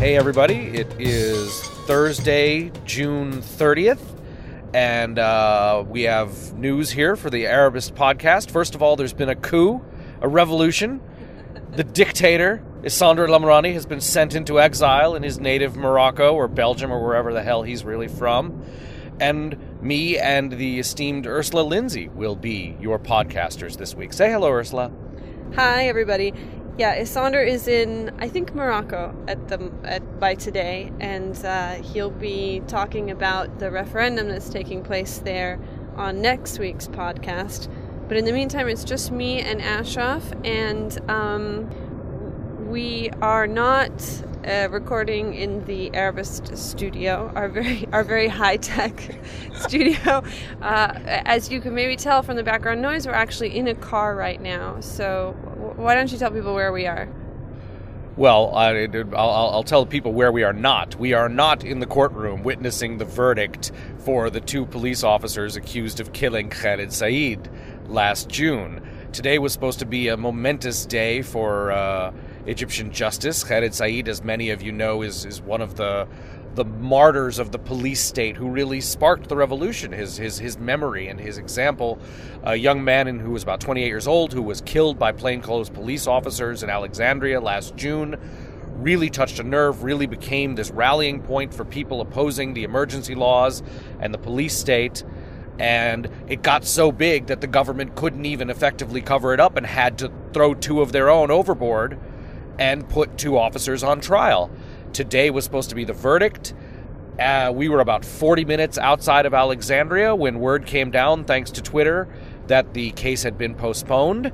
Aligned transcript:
Hey, 0.00 0.16
everybody. 0.16 0.54
It 0.54 0.98
is 0.98 1.60
Thursday, 1.84 2.72
June 2.86 3.42
30th, 3.42 4.00
and 4.72 5.18
uh, 5.18 5.84
we 5.86 6.04
have 6.04 6.54
news 6.54 6.90
here 6.90 7.16
for 7.16 7.28
the 7.28 7.46
Arabist 7.46 7.94
podcast. 7.94 8.50
First 8.50 8.74
of 8.74 8.82
all, 8.82 8.96
there's 8.96 9.12
been 9.12 9.28
a 9.28 9.34
coup, 9.34 9.84
a 10.22 10.26
revolution. 10.26 11.02
The 11.72 11.84
dictator, 11.84 12.64
Issandr 12.80 13.28
El 13.28 13.38
Amrani, 13.38 13.74
has 13.74 13.84
been 13.84 14.00
sent 14.00 14.34
into 14.34 14.58
exile 14.58 15.14
in 15.14 15.22
his 15.22 15.38
native 15.38 15.76
Morocco 15.76 16.32
or 16.32 16.48
Belgium 16.48 16.90
or 16.90 17.04
wherever 17.04 17.34
the 17.34 17.42
hell 17.42 17.62
he's 17.62 17.84
really 17.84 18.08
from. 18.08 18.64
And 19.20 19.82
me 19.82 20.16
and 20.16 20.50
the 20.52 20.78
esteemed 20.78 21.26
Ursula 21.26 21.60
Lindsey 21.60 22.08
will 22.08 22.36
be 22.36 22.74
your 22.80 22.98
podcasters 22.98 23.76
this 23.76 23.94
week. 23.94 24.14
Say 24.14 24.32
hello, 24.32 24.50
Ursula. 24.50 24.90
Hi, 25.56 25.88
everybody. 25.88 26.32
Yeah, 26.80 26.98
Issandr 26.98 27.46
is 27.46 27.68
in, 27.68 28.10
I 28.20 28.28
think, 28.30 28.54
Morocco 28.54 29.14
at 29.28 29.48
the 29.48 29.70
at 29.84 30.18
by 30.18 30.34
today, 30.34 30.90
and 30.98 31.36
uh, 31.44 31.74
he'll 31.74 32.08
be 32.08 32.62
talking 32.68 33.10
about 33.10 33.58
the 33.58 33.70
referendum 33.70 34.28
that's 34.28 34.48
taking 34.48 34.82
place 34.82 35.18
there 35.18 35.60
on 35.96 36.22
next 36.22 36.58
week's 36.58 36.88
podcast. 36.88 37.68
But 38.08 38.16
in 38.16 38.24
the 38.24 38.32
meantime, 38.32 38.66
it's 38.66 38.82
just 38.82 39.10
me 39.10 39.42
and 39.42 39.60
Ashraf, 39.60 40.32
and 40.42 40.98
um, 41.10 41.68
we 42.70 43.10
are 43.20 43.46
not 43.46 43.92
uh, 44.48 44.68
recording 44.70 45.34
in 45.34 45.62
the 45.66 45.94
Arabist 45.94 46.56
studio, 46.56 47.30
our 47.34 47.50
very 47.50 47.86
our 47.92 48.04
very 48.04 48.28
high 48.28 48.56
tech 48.56 49.18
studio. 49.54 50.22
Uh, 50.62 50.94
as 51.04 51.50
you 51.50 51.60
can 51.60 51.74
maybe 51.74 51.96
tell 51.96 52.22
from 52.22 52.36
the 52.36 52.42
background 52.42 52.80
noise, 52.80 53.06
we're 53.06 53.12
actually 53.12 53.54
in 53.54 53.68
a 53.68 53.74
car 53.74 54.16
right 54.16 54.40
now. 54.40 54.80
So 54.80 55.36
why 55.76 55.94
don't 55.94 56.10
you 56.10 56.18
tell 56.18 56.30
people 56.30 56.54
where 56.54 56.72
we 56.72 56.86
are? 56.86 57.08
Well, 58.16 58.54
I, 58.54 58.86
will 58.86 59.16
I'll 59.16 59.62
tell 59.62 59.86
people 59.86 60.12
where 60.12 60.32
we 60.32 60.42
are 60.42 60.52
not. 60.52 60.96
We 60.96 61.12
are 61.12 61.28
not 61.28 61.64
in 61.64 61.80
the 61.80 61.86
courtroom 61.86 62.42
witnessing 62.42 62.98
the 62.98 63.04
verdict 63.04 63.72
for 63.98 64.30
the 64.30 64.40
two 64.40 64.66
police 64.66 65.02
officers 65.02 65.56
accused 65.56 66.00
of 66.00 66.12
killing 66.12 66.50
Khaled 66.50 66.92
Said 66.92 67.48
last 67.86 68.28
June. 68.28 68.86
Today 69.12 69.38
was 69.38 69.52
supposed 69.52 69.78
to 69.78 69.86
be 69.86 70.08
a 70.08 70.16
momentous 70.16 70.86
day 70.86 71.22
for. 71.22 71.72
Uh, 71.72 72.12
Egyptian 72.46 72.90
justice. 72.90 73.44
Khaled 73.44 73.74
Said, 73.74 74.08
as 74.08 74.24
many 74.24 74.50
of 74.50 74.62
you 74.62 74.72
know, 74.72 75.02
is, 75.02 75.24
is 75.24 75.40
one 75.40 75.60
of 75.60 75.76
the 75.76 76.08
the 76.54 76.64
martyrs 76.64 77.38
of 77.38 77.52
the 77.52 77.58
police 77.58 78.00
state 78.00 78.36
who 78.36 78.48
really 78.48 78.80
sparked 78.80 79.28
the 79.28 79.36
revolution. 79.36 79.92
His 79.92 80.16
his 80.16 80.38
his 80.38 80.58
memory 80.58 81.08
and 81.08 81.20
his 81.20 81.38
example, 81.38 81.98
a 82.42 82.56
young 82.56 82.82
man 82.82 83.06
in, 83.08 83.18
who 83.20 83.30
was 83.30 83.42
about 83.42 83.60
28 83.60 83.86
years 83.86 84.06
old 84.06 84.32
who 84.32 84.42
was 84.42 84.60
killed 84.60 84.98
by 84.98 85.12
plainclothes 85.12 85.70
police 85.70 86.06
officers 86.06 86.62
in 86.62 86.70
Alexandria 86.70 87.40
last 87.40 87.76
June, 87.76 88.16
really 88.76 89.10
touched 89.10 89.38
a 89.38 89.44
nerve. 89.44 89.84
Really 89.84 90.06
became 90.06 90.54
this 90.54 90.70
rallying 90.70 91.22
point 91.22 91.54
for 91.54 91.64
people 91.64 92.00
opposing 92.00 92.54
the 92.54 92.64
emergency 92.64 93.14
laws 93.14 93.62
and 94.00 94.12
the 94.12 94.18
police 94.18 94.56
state. 94.56 95.04
And 95.58 96.08
it 96.26 96.42
got 96.42 96.64
so 96.64 96.90
big 96.90 97.26
that 97.26 97.42
the 97.42 97.46
government 97.46 97.94
couldn't 97.94 98.24
even 98.24 98.48
effectively 98.48 99.02
cover 99.02 99.34
it 99.34 99.40
up 99.40 99.56
and 99.56 99.66
had 99.66 99.98
to 99.98 100.10
throw 100.32 100.54
two 100.54 100.80
of 100.80 100.92
their 100.92 101.10
own 101.10 101.30
overboard 101.30 101.98
and 102.58 102.88
put 102.88 103.18
two 103.18 103.36
officers 103.36 103.82
on 103.82 104.00
trial. 104.00 104.50
Today 104.92 105.30
was 105.30 105.44
supposed 105.44 105.68
to 105.70 105.74
be 105.74 105.84
the 105.84 105.92
verdict. 105.92 106.54
Uh, 107.18 107.52
we 107.54 107.68
were 107.68 107.80
about 107.80 108.04
40 108.04 108.44
minutes 108.44 108.78
outside 108.78 109.26
of 109.26 109.34
Alexandria 109.34 110.14
when 110.14 110.40
word 110.40 110.66
came 110.66 110.90
down, 110.90 111.24
thanks 111.24 111.50
to 111.52 111.62
Twitter, 111.62 112.08
that 112.46 112.72
the 112.72 112.92
case 112.92 113.22
had 113.22 113.36
been 113.36 113.54
postponed. 113.54 114.32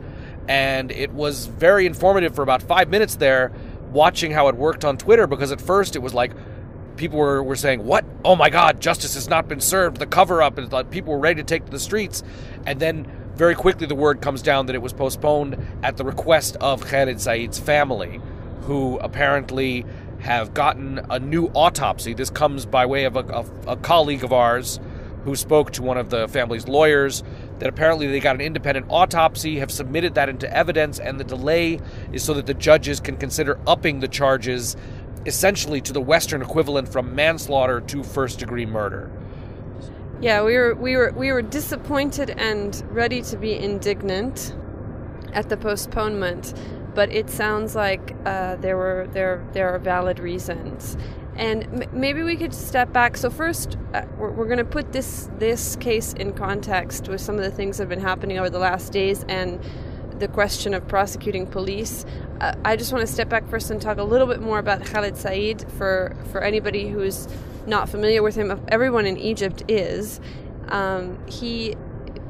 And 0.48 0.92
it 0.92 1.10
was 1.12 1.46
very 1.46 1.86
informative 1.86 2.34
for 2.34 2.42
about 2.42 2.62
five 2.62 2.88
minutes 2.88 3.16
there, 3.16 3.52
watching 3.90 4.30
how 4.30 4.48
it 4.48 4.54
worked 4.54 4.84
on 4.84 4.96
Twitter, 4.96 5.26
because 5.26 5.50
at 5.50 5.60
first 5.60 5.96
it 5.96 5.98
was 5.98 6.14
like 6.14 6.32
people 6.96 7.18
were, 7.18 7.42
were 7.42 7.56
saying, 7.56 7.84
What? 7.84 8.04
Oh 8.24 8.36
my 8.36 8.50
God, 8.50 8.80
justice 8.80 9.14
has 9.14 9.28
not 9.28 9.48
been 9.48 9.60
served. 9.60 9.98
The 9.98 10.06
cover 10.06 10.42
up, 10.42 10.58
and 10.58 10.90
people 10.90 11.12
were 11.12 11.18
ready 11.18 11.42
to 11.42 11.46
take 11.46 11.64
to 11.66 11.70
the 11.70 11.80
streets. 11.80 12.22
And 12.66 12.80
then 12.80 13.06
very 13.34 13.54
quickly, 13.54 13.86
the 13.86 13.94
word 13.94 14.22
comes 14.22 14.42
down 14.42 14.66
that 14.66 14.74
it 14.74 14.82
was 14.82 14.92
postponed 14.92 15.58
at 15.82 15.96
the 15.96 16.04
request 16.04 16.56
of 16.60 16.82
Khaled 16.82 17.20
Said's 17.20 17.58
family, 17.58 18.20
who 18.62 18.98
apparently 18.98 19.84
have 20.26 20.52
gotten 20.54 20.98
a 21.08 21.20
new 21.20 21.46
autopsy. 21.54 22.12
This 22.12 22.30
comes 22.30 22.66
by 22.66 22.84
way 22.84 23.04
of 23.04 23.14
a, 23.14 23.44
a, 23.68 23.76
colleague 23.76 24.24
of 24.24 24.32
ours 24.32 24.80
who 25.22 25.36
spoke 25.36 25.70
to 25.70 25.82
one 25.82 25.96
of 25.96 26.10
the 26.10 26.26
family's 26.26 26.66
lawyers 26.66 27.22
that 27.60 27.68
apparently 27.68 28.08
they 28.08 28.18
got 28.18 28.34
an 28.34 28.40
independent 28.40 28.86
autopsy, 28.90 29.60
have 29.60 29.70
submitted 29.70 30.16
that 30.16 30.28
into 30.28 30.52
evidence, 30.52 30.98
and 30.98 31.20
the 31.20 31.24
delay 31.24 31.78
is 32.12 32.24
so 32.24 32.34
that 32.34 32.46
the 32.46 32.54
judges 32.54 32.98
can 32.98 33.16
consider 33.16 33.56
upping 33.68 34.00
the 34.00 34.08
charges 34.08 34.76
essentially 35.26 35.80
to 35.80 35.92
the 35.92 36.00
Western 36.00 36.42
equivalent 36.42 36.88
from 36.88 37.14
manslaughter 37.14 37.80
to 37.80 38.02
first 38.02 38.40
degree 38.40 38.66
murder. 38.66 39.08
Yeah, 40.20 40.42
we 40.42 40.56
were 40.56 40.74
we 40.74 40.96
were 40.96 41.12
we 41.12 41.30
were 41.30 41.42
disappointed 41.42 42.30
and 42.30 42.82
ready 42.90 43.22
to 43.22 43.36
be 43.36 43.52
indignant 43.52 44.56
at 45.34 45.48
the 45.50 45.56
postponement, 45.56 46.52
but 46.96 47.12
it 47.12 47.28
sounds 47.30 47.76
like 47.76 48.16
uh, 48.24 48.56
there 48.56 48.76
were 48.76 49.06
there 49.12 49.44
there 49.52 49.68
are 49.72 49.78
valid 49.78 50.18
reasons, 50.18 50.96
and 51.36 51.64
m- 51.82 51.90
maybe 51.92 52.22
we 52.22 52.36
could 52.36 52.54
step 52.54 52.90
back. 52.92 53.18
So 53.18 53.28
first, 53.28 53.76
uh, 53.92 54.02
we're, 54.18 54.30
we're 54.30 54.46
going 54.46 54.58
to 54.58 54.64
put 54.64 54.92
this 54.92 55.28
this 55.38 55.76
case 55.76 56.14
in 56.14 56.32
context 56.32 57.06
with 57.08 57.20
some 57.20 57.36
of 57.36 57.42
the 57.44 57.50
things 57.50 57.76
that 57.76 57.82
have 57.82 57.90
been 57.90 58.00
happening 58.00 58.38
over 58.38 58.48
the 58.50 58.58
last 58.58 58.92
days 58.92 59.24
and 59.28 59.60
the 60.18 60.26
question 60.26 60.72
of 60.72 60.88
prosecuting 60.88 61.46
police. 61.46 62.06
Uh, 62.40 62.54
I 62.64 62.76
just 62.76 62.92
want 62.92 63.06
to 63.06 63.12
step 63.12 63.28
back 63.28 63.46
first 63.48 63.70
and 63.70 63.80
talk 63.80 63.98
a 63.98 64.02
little 64.02 64.26
bit 64.26 64.40
more 64.40 64.58
about 64.58 64.84
Khaled 64.86 65.18
Said 65.18 65.70
for 65.72 66.16
for 66.32 66.42
anybody 66.42 66.88
who's 66.88 67.28
not 67.66 67.90
familiar 67.90 68.22
with 68.22 68.36
him, 68.36 68.58
everyone 68.68 69.04
in 69.04 69.18
Egypt 69.18 69.62
is. 69.68 70.18
Um, 70.68 71.18
he, 71.26 71.76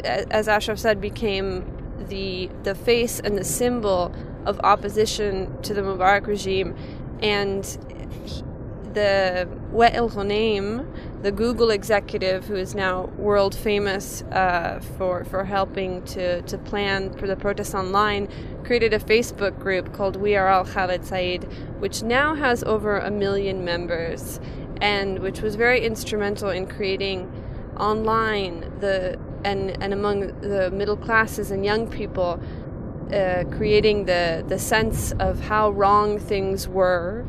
as 0.03 0.49
Ashraf 0.49 0.79
said, 0.79 1.01
became 1.01 1.65
the 2.09 2.51
the 2.65 2.75
face 2.75 3.21
and 3.21 3.39
the 3.39 3.45
symbol 3.45 4.13
of 4.47 4.61
opposition 4.65 5.61
to 5.63 5.75
the 5.75 5.83
Mubarak 5.83 6.27
regime, 6.27 6.75
and 7.21 7.65
the 8.95 9.47
Wael 9.73 10.11
Ghonim, 10.11 10.87
the 11.23 11.31
Google 11.31 11.71
executive 11.71 12.47
who 12.47 12.57
is 12.57 12.75
now 12.75 13.07
world 13.19 13.55
famous 13.55 14.23
uh, 14.33 14.81
for 14.97 15.25
for 15.25 15.45
helping 15.45 16.03
to 16.05 16.41
to 16.43 16.57
plan 16.57 17.13
for 17.19 17.27
the 17.27 17.37
protests 17.37 17.75
online, 17.75 18.29
created 18.65 18.95
a 18.95 18.99
Facebook 18.99 19.59
group 19.59 19.93
called 19.93 20.17
We 20.17 20.35
Are 20.35 20.49
All 20.49 20.65
Khaled 20.65 21.05
Said, 21.05 21.45
which 21.79 22.03
now 22.03 22.35
has 22.35 22.65
over 22.65 22.99
a 22.99 23.11
million 23.11 23.65
members 23.65 24.41
and 24.81 25.19
which 25.21 25.41
was 25.41 25.57
very 25.57 25.85
instrumental 25.85 26.51
in 26.51 26.67
creating 26.67 27.31
online 27.79 28.73
the 28.81 29.19
and 29.45 29.83
and 29.83 29.93
among 29.93 30.41
the 30.41 30.71
middle 30.71 30.97
classes 30.97 31.51
and 31.51 31.65
young 31.65 31.89
people 31.89 32.41
uh, 33.13 33.45
creating 33.57 34.07
the 34.07 34.45
the 34.49 34.59
sense 34.59 35.13
of 35.19 35.41
how 35.41 35.71
wrong 35.71 36.19
things 36.19 36.69
were 36.69 37.25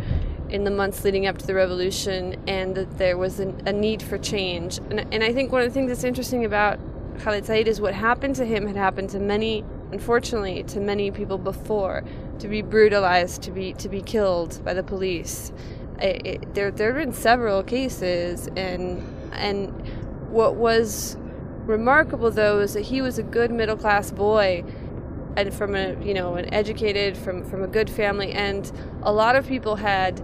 in 0.50 0.64
the 0.64 0.72
months 0.72 1.04
leading 1.04 1.28
up 1.28 1.38
to 1.38 1.46
the 1.46 1.54
revolution 1.54 2.42
and 2.48 2.76
that 2.76 2.98
there 2.98 3.18
was 3.18 3.40
a, 3.40 3.50
a 3.66 3.74
need 3.74 4.02
for 4.02 4.18
change. 4.18 4.78
And, 4.78 5.06
and 5.14 5.24
I 5.24 5.34
think 5.34 5.52
one 5.52 5.62
of 5.62 5.68
the 5.68 5.74
things 5.74 5.90
that's 5.90 6.06
interesting 6.06 6.46
about 6.46 6.80
Khaled 7.20 7.46
Said 7.46 7.68
is 7.68 7.82
what 7.82 7.94
happened 7.94 8.36
to 8.36 8.46
him 8.46 8.66
had 8.66 8.76
happened 8.76 9.10
to 9.10 9.20
many 9.20 9.66
unfortunately 9.92 10.64
to 10.64 10.80
many 10.80 11.12
people 11.12 11.38
before. 11.38 12.04
To 12.40 12.48
be 12.48 12.62
brutalized 12.62 13.42
to 13.44 13.52
be 13.52 13.74
to 13.74 13.90
be 13.90 14.02
killed 14.02 14.64
by 14.64 14.74
the 14.74 14.84
police. 14.84 15.52
It, 16.00 16.28
it, 16.28 16.54
there 16.54 16.70
there 16.70 16.94
have 16.94 17.04
been 17.04 17.14
several 17.14 17.64
cases, 17.64 18.48
and 18.56 19.02
and 19.32 19.70
what 20.30 20.56
was 20.56 21.18
remarkable 21.66 22.30
though 22.30 22.60
is 22.60 22.74
that 22.74 22.84
he 22.84 23.02
was 23.02 23.18
a 23.18 23.24
good 23.24 23.52
middle 23.52 23.76
class 23.76 24.12
boy, 24.12 24.64
and 25.38 25.54
from 25.54 25.76
a 25.76 25.96
you 26.04 26.14
know 26.14 26.36
an 26.36 26.54
educated 26.54 27.16
from 27.16 27.46
from 27.50 27.64
a 27.64 27.68
good 27.68 27.90
family, 27.90 28.32
and 28.34 28.72
a 29.04 29.14
lot 29.14 29.36
of 29.36 29.48
people 29.48 29.78
had 29.78 30.22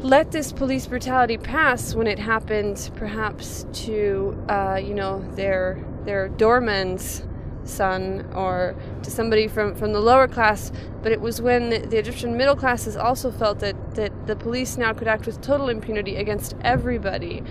let 0.00 0.32
this 0.32 0.52
police 0.52 0.86
brutality 0.86 1.36
pass 1.36 1.94
when 1.94 2.06
it 2.06 2.18
happened, 2.18 2.90
perhaps 2.96 3.66
to 3.72 4.36
uh, 4.48 4.80
you 4.82 4.94
know 4.94 5.20
their 5.34 5.84
their 6.04 6.28
doorman's 6.28 7.22
son 7.64 8.26
or 8.34 8.74
to 9.02 9.10
somebody 9.10 9.46
from, 9.46 9.74
from 9.74 9.92
the 9.92 10.00
lower 10.00 10.26
class, 10.26 10.72
but 11.02 11.12
it 11.12 11.20
was 11.20 11.42
when 11.42 11.68
the 11.68 11.98
Egyptian 11.98 12.34
middle 12.34 12.56
classes 12.56 12.96
also 12.96 13.30
felt 13.30 13.58
that, 13.60 13.94
that 13.94 14.26
the 14.26 14.34
police 14.34 14.78
now 14.78 14.94
could 14.94 15.06
act 15.06 15.26
with 15.26 15.40
total 15.42 15.68
impunity 15.68 16.16
against 16.16 16.56
everybody. 16.62 17.42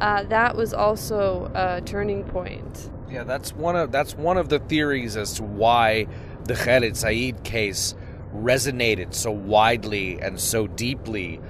Uh, 0.00 0.22
that 0.24 0.56
was 0.56 0.72
also 0.72 1.50
a 1.54 1.82
turning 1.82 2.24
point. 2.24 2.88
Yeah, 3.10 3.24
that's 3.24 3.54
one 3.54 3.76
of 3.76 3.90
that's 3.90 4.14
one 4.14 4.36
of 4.36 4.48
the 4.48 4.58
theories 4.58 5.16
as 5.16 5.34
to 5.34 5.42
why 5.42 6.06
the 6.44 6.54
Khaled 6.54 6.96
Said 6.96 7.42
case 7.42 7.94
resonated 8.34 9.14
so 9.14 9.30
widely 9.30 10.20
and 10.20 10.38
so 10.38 10.66
deeply 10.66 11.40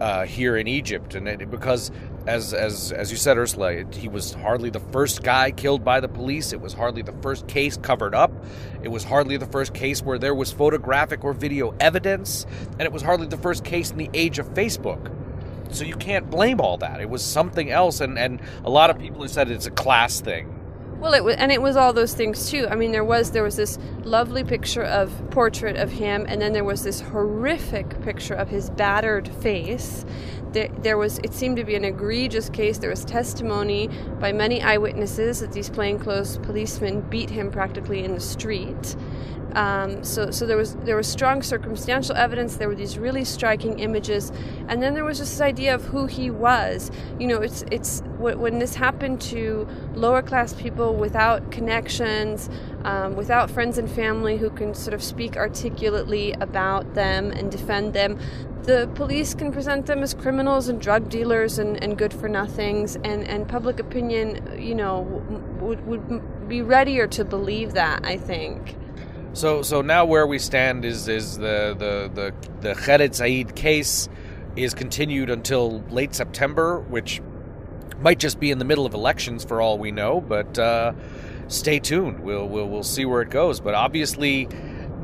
uh, 0.00 0.26
here 0.26 0.56
in 0.56 0.68
Egypt, 0.68 1.16
and 1.16 1.26
it, 1.26 1.50
because 1.50 1.90
as 2.26 2.54
as 2.54 2.92
as 2.92 3.10
you 3.10 3.16
said, 3.16 3.36
Ursula, 3.36 3.84
he 3.92 4.06
was 4.06 4.34
hardly 4.34 4.70
the 4.70 4.80
first 4.80 5.24
guy 5.24 5.50
killed 5.50 5.84
by 5.84 5.98
the 5.98 6.08
police. 6.08 6.52
It 6.52 6.60
was 6.60 6.72
hardly 6.72 7.02
the 7.02 7.14
first 7.20 7.48
case 7.48 7.76
covered 7.76 8.14
up. 8.14 8.32
It 8.82 8.88
was 8.88 9.02
hardly 9.02 9.36
the 9.38 9.46
first 9.46 9.74
case 9.74 10.02
where 10.02 10.18
there 10.18 10.34
was 10.34 10.52
photographic 10.52 11.24
or 11.24 11.32
video 11.32 11.74
evidence, 11.80 12.46
and 12.72 12.82
it 12.82 12.92
was 12.92 13.02
hardly 13.02 13.26
the 13.26 13.38
first 13.38 13.64
case 13.64 13.90
in 13.90 13.96
the 13.96 14.10
age 14.14 14.38
of 14.38 14.54
Facebook. 14.54 15.12
So 15.70 15.84
you 15.84 15.96
can't 15.96 16.30
blame 16.30 16.60
all 16.60 16.78
that. 16.78 17.00
It 17.00 17.10
was 17.10 17.24
something 17.24 17.70
else, 17.70 18.00
and 18.00 18.18
and 18.18 18.40
a 18.64 18.70
lot 18.70 18.90
of 18.90 18.98
people 18.98 19.22
have 19.22 19.32
said 19.32 19.50
it's 19.50 19.66
a 19.66 19.72
class 19.72 20.20
thing. 20.20 20.54
Well, 21.00 21.14
it 21.14 21.22
was, 21.22 21.36
and 21.36 21.52
it 21.52 21.62
was 21.62 21.76
all 21.76 21.92
those 21.92 22.12
things 22.12 22.50
too. 22.50 22.66
I 22.68 22.74
mean, 22.74 22.90
there 22.90 23.04
was 23.04 23.30
there 23.30 23.44
was 23.44 23.54
this 23.54 23.78
lovely 24.02 24.42
picture 24.42 24.82
of 24.82 25.12
portrait 25.30 25.76
of 25.76 25.92
him, 25.92 26.26
and 26.28 26.42
then 26.42 26.52
there 26.52 26.64
was 26.64 26.82
this 26.82 27.00
horrific 27.00 28.02
picture 28.02 28.34
of 28.34 28.48
his 28.48 28.68
battered 28.70 29.28
face. 29.28 30.04
There, 30.52 30.68
there 30.82 30.98
was 30.98 31.18
it 31.18 31.32
seemed 31.34 31.56
to 31.58 31.64
be 31.64 31.76
an 31.76 31.84
egregious 31.84 32.48
case. 32.48 32.78
There 32.78 32.90
was 32.90 33.04
testimony 33.04 33.88
by 34.18 34.32
many 34.32 34.60
eyewitnesses 34.60 35.38
that 35.38 35.52
these 35.52 35.70
plainclothes 35.70 36.38
policemen 36.38 37.02
beat 37.02 37.30
him 37.30 37.52
practically 37.52 38.02
in 38.04 38.12
the 38.12 38.20
street. 38.20 38.96
Um, 39.54 40.04
so, 40.04 40.30
so 40.30 40.46
there 40.46 40.56
was 40.56 40.74
there 40.76 40.96
was 40.96 41.06
strong 41.06 41.42
circumstantial 41.42 42.16
evidence. 42.16 42.56
There 42.56 42.68
were 42.68 42.74
these 42.74 42.98
really 42.98 43.24
striking 43.24 43.78
images, 43.78 44.30
and 44.68 44.82
then 44.82 44.94
there 44.94 45.04
was 45.04 45.18
just 45.18 45.32
this 45.32 45.40
idea 45.40 45.74
of 45.74 45.84
who 45.84 46.06
he 46.06 46.30
was. 46.30 46.90
You 47.18 47.28
know, 47.28 47.40
it's 47.40 47.64
it's 47.70 48.02
when 48.18 48.58
this 48.58 48.74
happened 48.74 49.20
to 49.22 49.66
lower 49.94 50.22
class 50.22 50.52
people 50.52 50.94
without 50.94 51.50
connections, 51.50 52.50
um, 52.84 53.16
without 53.16 53.50
friends 53.50 53.78
and 53.78 53.90
family 53.90 54.36
who 54.36 54.50
can 54.50 54.74
sort 54.74 54.94
of 54.94 55.02
speak 55.02 55.36
articulately 55.36 56.32
about 56.32 56.94
them 56.94 57.30
and 57.30 57.50
defend 57.50 57.94
them. 57.94 58.18
The 58.64 58.86
police 58.94 59.32
can 59.32 59.50
present 59.50 59.86
them 59.86 60.02
as 60.02 60.12
criminals 60.12 60.68
and 60.68 60.78
drug 60.78 61.08
dealers 61.08 61.58
and, 61.58 61.82
and 61.82 61.96
good 61.96 62.12
for 62.12 62.28
nothings, 62.28 62.96
and, 62.96 63.26
and 63.26 63.48
public 63.48 63.80
opinion, 63.80 64.60
you 64.60 64.74
know, 64.74 65.00
would, 65.58 65.86
would 65.86 66.48
be 66.48 66.60
readier 66.60 67.06
to 67.06 67.24
believe 67.24 67.72
that, 67.72 68.04
I 68.04 68.18
think. 68.18 68.76
So 69.38 69.62
so 69.62 69.82
now 69.82 70.04
where 70.04 70.26
we 70.26 70.40
stand 70.40 70.84
is 70.84 71.06
is 71.06 71.38
the 71.38 71.72
the 71.78 72.10
the 72.12 72.34
the 72.60 72.74
Khaled 72.74 73.14
Said 73.14 73.54
case 73.54 74.08
is 74.56 74.74
continued 74.74 75.30
until 75.30 75.78
late 75.90 76.12
September, 76.12 76.80
which 76.80 77.22
might 78.00 78.18
just 78.18 78.40
be 78.40 78.50
in 78.50 78.58
the 78.58 78.64
middle 78.64 78.84
of 78.84 78.94
elections 78.94 79.44
for 79.44 79.60
all 79.60 79.78
we 79.78 79.92
know. 79.92 80.20
But 80.20 80.58
uh, 80.58 80.92
stay 81.46 81.78
tuned. 81.78 82.18
We'll 82.18 82.48
we'll 82.48 82.68
we'll 82.68 82.82
see 82.82 83.04
where 83.04 83.22
it 83.22 83.30
goes. 83.30 83.60
But 83.60 83.74
obviously. 83.74 84.48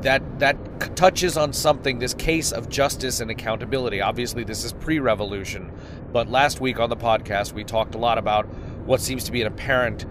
That, 0.01 0.41
that 0.41 0.97
touches 0.97 1.39
on 1.39 1.55
something 1.55 1.99
this 1.99 2.13
case 2.13 2.53
of 2.53 2.69
justice 2.69 3.21
and 3.21 3.31
accountability 3.31 4.03
obviously 4.03 4.45
this 4.45 4.63
is 4.63 4.75
pre-revolution 4.75 5.73
but 6.13 6.29
last 6.29 6.61
week 6.61 6.79
on 6.79 6.91
the 6.91 6.97
podcast 6.97 7.55
we 7.55 7.65
talked 7.65 7.95
a 7.95 7.99
lot 7.99 8.19
about 8.19 8.45
what 8.85 9.01
seems 9.01 9.25
to 9.25 9.33
be 9.33 9.41
an 9.41 9.47
apparent 9.47 10.05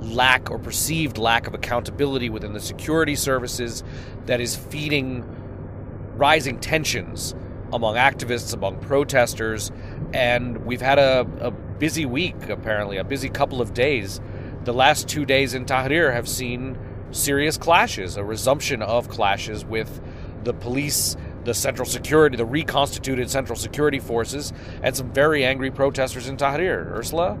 lack 0.00 0.50
or 0.50 0.58
perceived 0.58 1.18
lack 1.18 1.46
of 1.46 1.54
accountability 1.54 2.28
within 2.28 2.52
the 2.52 2.60
security 2.60 3.14
services 3.14 3.82
that 4.26 4.40
is 4.40 4.56
feeding 4.56 5.24
rising 6.16 6.58
tensions 6.60 7.34
among 7.72 7.96
activists, 7.96 8.54
among 8.54 8.78
protesters, 8.80 9.72
and 10.12 10.64
we've 10.64 10.80
had 10.80 10.98
a, 10.98 11.26
a 11.40 11.50
busy 11.50 12.06
week, 12.06 12.48
apparently, 12.48 12.96
a 12.96 13.04
busy 13.04 13.28
couple 13.28 13.60
of 13.60 13.74
days. 13.74 14.20
The 14.64 14.72
last 14.72 15.08
two 15.08 15.24
days 15.24 15.54
in 15.54 15.64
Tahrir 15.64 16.12
have 16.12 16.28
seen 16.28 16.78
serious 17.10 17.56
clashes, 17.56 18.16
a 18.16 18.24
resumption 18.24 18.82
of 18.82 19.08
clashes 19.08 19.64
with 19.64 20.00
the 20.44 20.54
police, 20.54 21.16
the 21.44 21.54
central 21.54 21.86
security, 21.86 22.36
the 22.36 22.46
reconstituted 22.46 23.30
central 23.30 23.56
security 23.56 23.98
forces, 23.98 24.52
and 24.82 24.96
some 24.96 25.12
very 25.12 25.44
angry 25.44 25.70
protesters 25.70 26.28
in 26.28 26.36
Tahrir. 26.36 26.90
Ursula? 26.92 27.38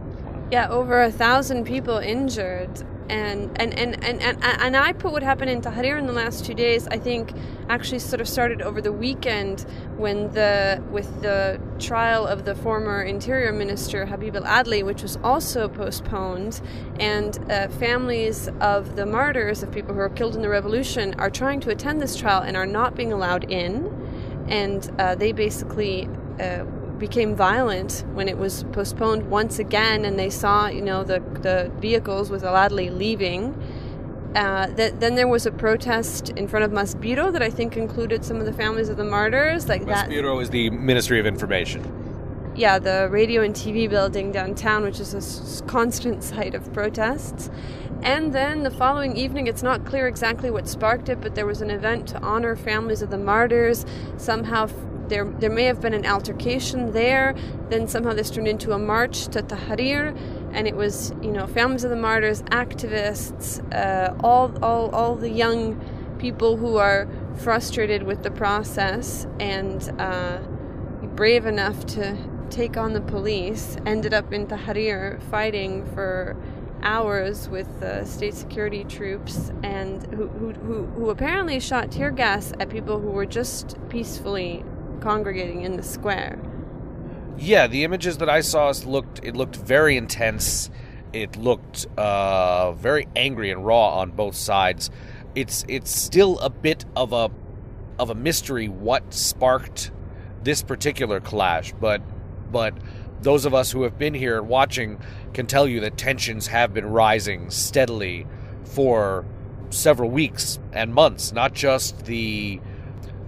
Yeah, 0.50 0.68
over 0.68 1.02
a 1.02 1.10
thousand 1.10 1.64
people 1.64 1.98
injured. 1.98 2.82
And 3.08 3.50
and, 3.60 3.72
and, 3.78 4.04
and, 4.04 4.20
and 4.20 4.38
and 4.42 4.76
I 4.76 4.92
put 4.92 5.12
what 5.12 5.22
happened 5.22 5.48
in 5.50 5.60
Tahrir 5.60 5.96
in 5.96 6.06
the 6.06 6.12
last 6.12 6.44
two 6.44 6.54
days, 6.54 6.88
I 6.88 6.98
think 6.98 7.32
actually 7.68 8.00
sort 8.00 8.20
of 8.20 8.28
started 8.28 8.60
over 8.62 8.80
the 8.80 8.90
weekend 8.90 9.64
when 9.96 10.32
the 10.32 10.82
with 10.90 11.22
the 11.22 11.60
trial 11.78 12.26
of 12.26 12.44
the 12.44 12.56
former 12.56 13.02
interior 13.02 13.52
minister 13.52 14.06
Habib 14.06 14.34
al 14.34 14.42
Adli, 14.42 14.84
which 14.84 15.02
was 15.02 15.18
also 15.22 15.68
postponed, 15.68 16.60
and 16.98 17.38
uh, 17.48 17.68
families 17.68 18.48
of 18.60 18.96
the 18.96 19.06
martyrs 19.06 19.62
of 19.62 19.70
people 19.70 19.94
who 19.94 20.00
were 20.00 20.08
killed 20.08 20.34
in 20.34 20.42
the 20.42 20.48
revolution 20.48 21.14
are 21.14 21.30
trying 21.30 21.60
to 21.60 21.70
attend 21.70 22.02
this 22.02 22.16
trial 22.16 22.42
and 22.42 22.56
are 22.56 22.66
not 22.66 22.96
being 22.96 23.12
allowed 23.12 23.48
in, 23.52 23.86
and 24.48 24.90
uh, 24.98 25.14
they 25.14 25.30
basically 25.30 26.08
uh, 26.40 26.64
became 26.98 27.34
violent 27.34 28.04
when 28.14 28.28
it 28.28 28.38
was 28.38 28.64
postponed 28.72 29.30
once 29.30 29.58
again, 29.58 30.04
and 30.04 30.18
they 30.18 30.30
saw, 30.30 30.68
you 30.68 30.82
know, 30.82 31.04
the 31.04 31.20
the 31.42 31.70
vehicles 31.78 32.30
with 32.30 32.44
Al-Adli 32.44 32.96
leaving. 32.96 33.54
Uh, 34.34 34.66
that, 34.72 35.00
then 35.00 35.14
there 35.14 35.28
was 35.28 35.46
a 35.46 35.50
protest 35.50 36.28
in 36.30 36.46
front 36.46 36.62
of 36.62 36.70
Maspero 36.70 37.32
that 37.32 37.42
I 37.42 37.48
think 37.48 37.74
included 37.74 38.22
some 38.22 38.36
of 38.36 38.44
the 38.44 38.52
families 38.52 38.90
of 38.90 38.98
the 38.98 39.04
martyrs. 39.04 39.66
Like 39.66 39.82
Maspero 39.82 40.42
is 40.42 40.50
the 40.50 40.68
Ministry 40.68 41.18
of 41.18 41.24
Information. 41.26 42.52
Yeah, 42.54 42.78
the 42.78 43.08
radio 43.10 43.42
and 43.42 43.54
TV 43.54 43.88
building 43.88 44.32
downtown, 44.32 44.82
which 44.82 45.00
is 45.00 45.14
a 45.14 45.64
constant 45.64 46.22
site 46.30 46.54
of 46.54 46.70
protests. 46.72 47.50
And 48.02 48.32
then 48.32 48.62
the 48.62 48.70
following 48.70 49.16
evening, 49.16 49.46
it's 49.46 49.62
not 49.62 49.84
clear 49.84 50.06
exactly 50.06 50.50
what 50.50 50.68
sparked 50.68 51.08
it, 51.08 51.20
but 51.20 51.34
there 51.34 51.46
was 51.46 51.60
an 51.60 51.70
event 51.70 52.06
to 52.08 52.20
honor 52.20 52.56
families 52.56 53.02
of 53.02 53.10
the 53.10 53.18
martyrs. 53.18 53.86
Somehow, 54.16 54.68
there 55.08 55.24
there 55.24 55.50
may 55.50 55.64
have 55.64 55.80
been 55.80 55.94
an 55.94 56.06
altercation 56.06 56.92
there. 56.92 57.34
Then 57.68 57.88
somehow 57.88 58.12
this 58.14 58.30
turned 58.30 58.48
into 58.48 58.72
a 58.72 58.78
march 58.78 59.26
to 59.28 59.42
Tahrir, 59.42 60.16
and 60.52 60.66
it 60.66 60.76
was 60.76 61.12
you 61.22 61.32
know 61.32 61.46
families 61.46 61.84
of 61.84 61.90
the 61.90 61.96
martyrs, 61.96 62.42
activists, 62.42 63.60
uh, 63.74 64.14
all 64.20 64.52
all 64.64 64.90
all 64.90 65.16
the 65.16 65.30
young 65.30 65.80
people 66.18 66.56
who 66.56 66.76
are 66.76 67.08
frustrated 67.36 68.02
with 68.02 68.22
the 68.22 68.30
process 68.30 69.26
and 69.38 69.92
uh, 69.98 70.38
brave 71.14 71.46
enough 71.46 71.84
to 71.86 72.16
take 72.50 72.76
on 72.76 72.92
the 72.92 73.00
police 73.00 73.76
ended 73.86 74.14
up 74.14 74.32
in 74.32 74.46
Tahrir 74.46 75.20
fighting 75.30 75.84
for 75.94 76.36
hours 76.82 77.48
with 77.48 77.80
the 77.80 78.04
state 78.04 78.34
security 78.34 78.84
troops 78.84 79.50
and 79.62 80.06
who, 80.14 80.28
who, 80.28 80.52
who, 80.52 80.86
who 80.86 81.10
apparently 81.10 81.58
shot 81.58 81.90
tear 81.90 82.10
gas 82.10 82.52
at 82.60 82.68
people 82.68 83.00
who 83.00 83.10
were 83.10 83.26
just 83.26 83.76
peacefully 83.88 84.64
congregating 85.00 85.62
in 85.62 85.76
the 85.76 85.82
square. 85.82 86.38
Yeah, 87.38 87.66
the 87.66 87.84
images 87.84 88.18
that 88.18 88.30
I 88.30 88.40
saw 88.40 88.72
looked 88.84 89.20
it 89.22 89.36
looked 89.36 89.56
very 89.56 89.96
intense. 89.96 90.70
It 91.12 91.36
looked 91.36 91.86
uh, 91.96 92.72
very 92.72 93.08
angry 93.14 93.50
and 93.50 93.64
raw 93.64 94.00
on 94.00 94.10
both 94.10 94.34
sides. 94.34 94.90
It's 95.34 95.64
it's 95.68 95.90
still 95.90 96.38
a 96.38 96.50
bit 96.50 96.84
of 96.94 97.12
a 97.12 97.30
of 97.98 98.10
a 98.10 98.14
mystery 98.14 98.68
what 98.68 99.12
sparked 99.12 99.90
this 100.42 100.62
particular 100.62 101.20
clash, 101.20 101.72
but 101.80 102.00
but 102.50 102.74
those 103.22 103.44
of 103.44 103.54
us 103.54 103.70
who 103.70 103.82
have 103.82 103.98
been 103.98 104.14
here 104.14 104.38
and 104.38 104.48
watching 104.48 105.00
can 105.34 105.46
tell 105.46 105.66
you 105.66 105.80
that 105.80 105.96
tensions 105.96 106.46
have 106.46 106.72
been 106.72 106.86
rising 106.86 107.50
steadily 107.50 108.26
for 108.64 109.24
several 109.70 110.10
weeks 110.10 110.58
and 110.72 110.94
months, 110.94 111.32
not 111.32 111.52
just 111.54 112.06
the 112.06 112.60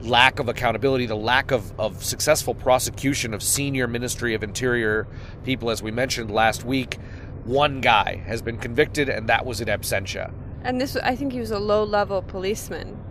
lack 0.01 0.39
of 0.39 0.49
accountability, 0.49 1.07
the 1.07 1.17
lack 1.17 1.51
of, 1.51 1.79
of 1.79 2.05
successful 2.05 2.55
prosecution 2.55 3.35
of 3.35 3.43
senior 3.43 3.87
Ministry 3.87 4.35
of 4.35 4.43
Interior 4.43 5.07
people, 5.45 5.71
as 5.71 5.83
we 5.83 5.91
mentioned 5.91 6.31
last 6.31 6.65
week. 6.65 6.99
One 7.45 7.81
guy 7.81 8.23
has 8.27 8.43
been 8.43 8.59
convicted, 8.59 9.09
and 9.09 9.29
that 9.29 9.47
was 9.47 9.61
in 9.61 9.69
absentia. 9.69 10.33
And 10.63 10.81
this, 10.81 10.97
I 10.97 11.17
think 11.17 11.33
he 11.33 11.41
was 11.41 11.51
a 11.51 11.59
low 11.59 11.85
level 11.85 12.21
policeman. 12.23 13.05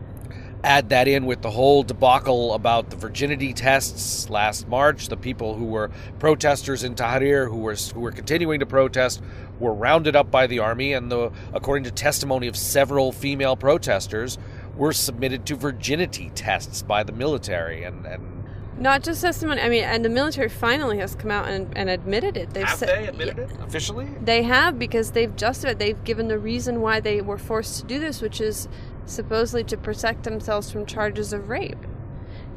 Add 0.63 0.89
that 0.89 1.08
in 1.08 1.25
with 1.25 1.41
the 1.44 1.51
whole 1.51 1.84
debacle 1.84 2.53
about 2.53 2.89
the 2.89 2.96
virginity 2.96 3.53
tests 3.53 4.29
last 4.29 4.67
March. 4.67 5.08
The 5.08 5.15
people 5.15 5.56
who 5.56 5.65
were 5.65 5.91
protesters 6.20 6.84
in 6.84 6.96
Tahrir, 6.96 7.48
who 7.48 7.58
were 7.58 7.75
who 7.75 8.00
were 8.00 8.12
continuing 8.12 8.60
to 8.60 8.65
protest, 8.65 9.22
were 9.60 9.74
rounded 9.74 10.15
up 10.15 10.32
by 10.32 10.48
the 10.48 10.60
army, 10.60 10.94
and 10.94 11.12
the 11.12 11.32
according 11.53 11.84
to 11.86 11.91
testimony 11.91 12.48
of 12.48 12.58
several 12.58 13.12
female 13.12 13.56
protesters, 13.56 14.39
were 14.78 14.94
submitted 14.94 15.46
to 15.48 15.56
virginity 15.56 16.32
tests 16.36 16.82
by 16.82 17.04
the 17.04 17.12
military 17.12 17.84
and, 17.84 18.06
and 18.06 18.38
not 18.80 19.04
just 19.04 19.22
testimony. 19.22 19.62
I 19.62 19.70
mean, 19.70 19.84
and 19.84 20.06
the 20.06 20.10
military 20.10 20.50
finally 20.50 21.00
has 21.00 21.16
come 21.16 21.32
out 21.32 21.48
and, 21.48 21.76
and 21.76 21.90
admitted 21.90 22.38
it. 22.38 22.54
They've 22.54 22.66
have 22.66 22.78
said, 22.78 22.90
they 22.90 23.08
admitted 23.08 23.38
yeah, 23.38 23.44
it 23.44 23.62
officially? 23.62 24.08
They 24.22 24.44
have 24.44 24.78
because 24.78 25.12
they've 25.12 25.36
justified. 25.36 25.80
They've 25.80 26.02
given 26.04 26.28
the 26.28 26.38
reason 26.38 26.82
why 26.82 27.00
they 27.00 27.22
were 27.22 27.38
forced 27.38 27.80
to 27.82 27.88
do 27.88 28.00
this, 28.00 28.22
which 28.22 28.40
is 28.40 28.68
supposedly 29.06 29.64
to 29.66 29.78
protect 29.78 30.24
themselves 30.24 30.72
from 30.72 30.86
charges 30.86 31.34
of 31.34 31.50
rape. 31.50 31.78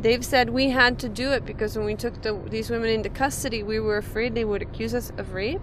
They've 0.00 0.24
said 0.24 0.50
we 0.50 0.70
had 0.70 0.98
to 1.00 1.08
do 1.08 1.30
it 1.30 1.44
because 1.44 1.76
when 1.76 1.86
we 1.86 1.94
took 1.94 2.22
the, 2.22 2.38
these 2.48 2.70
women 2.70 2.90
into 2.90 3.08
custody, 3.08 3.62
we 3.62 3.80
were 3.80 3.98
afraid 3.98 4.34
they 4.34 4.44
would 4.44 4.62
accuse 4.62 4.94
us 4.94 5.12
of 5.16 5.32
rape. 5.32 5.62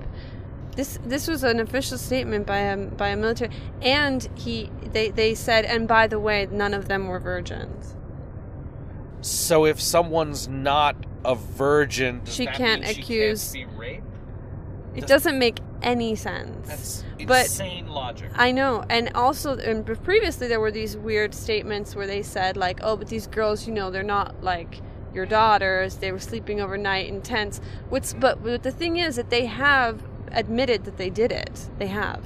This 0.77 0.99
this 1.03 1.27
was 1.27 1.43
an 1.43 1.59
official 1.59 1.97
statement 1.97 2.45
by 2.45 2.59
a 2.59 2.77
by 2.77 3.09
a 3.09 3.17
military, 3.17 3.51
and 3.81 4.29
he 4.35 4.69
they 4.93 5.09
they 5.09 5.33
said, 5.33 5.65
and 5.65 5.87
by 5.87 6.05
the 6.05 6.19
way, 6.19 6.47
none 6.51 6.75
of 6.75 6.87
them 6.87 7.07
were 7.07 7.19
virgins. 7.19 7.95
So 9.21 9.65
if 9.65 9.81
someone's 9.81 10.47
not 10.47 10.95
a 11.25 11.33
virgin, 11.33 12.21
she 12.25 12.45
can't 12.45 12.87
accuse. 12.87 13.53
She 13.53 13.65
can't 13.65 14.03
It 14.95 15.07
doesn't 15.07 15.39
make 15.39 15.59
any 15.81 16.15
sense. 16.15 16.67
That's 16.67 17.03
But- 17.25 17.45
insane 17.45 17.87
logic. 17.87 18.29
I 18.35 18.51
know, 18.51 18.83
and 18.87 19.11
also, 19.15 19.57
and 19.57 19.83
previously 20.03 20.47
there 20.47 20.59
were 20.59 20.71
these 20.71 20.95
weird 20.95 21.33
statements 21.33 21.95
where 21.95 22.05
they 22.05 22.21
said 22.21 22.55
like, 22.55 22.79
"Oh, 22.83 22.95
but 22.97 23.07
these 23.07 23.25
girls, 23.25 23.65
you 23.67 23.73
know, 23.73 23.89
they're 23.89 24.03
not 24.03 24.43
like 24.43 24.81
your 25.11 25.25
daughters. 25.25 25.95
They 25.95 26.11
were 26.11 26.19
sleeping 26.19 26.61
overnight 26.61 27.07
in 27.07 27.21
tents." 27.21 27.61
What's 27.89 28.13
but, 28.13 28.43
but 28.43 28.61
the 28.61 28.71
thing 28.71 28.97
is 28.97 29.15
that 29.15 29.31
they 29.31 29.47
have 29.47 30.03
admitted 30.31 30.85
that 30.85 30.97
they 30.97 31.09
did 31.09 31.31
it. 31.31 31.69
They 31.77 31.87
have. 31.87 32.23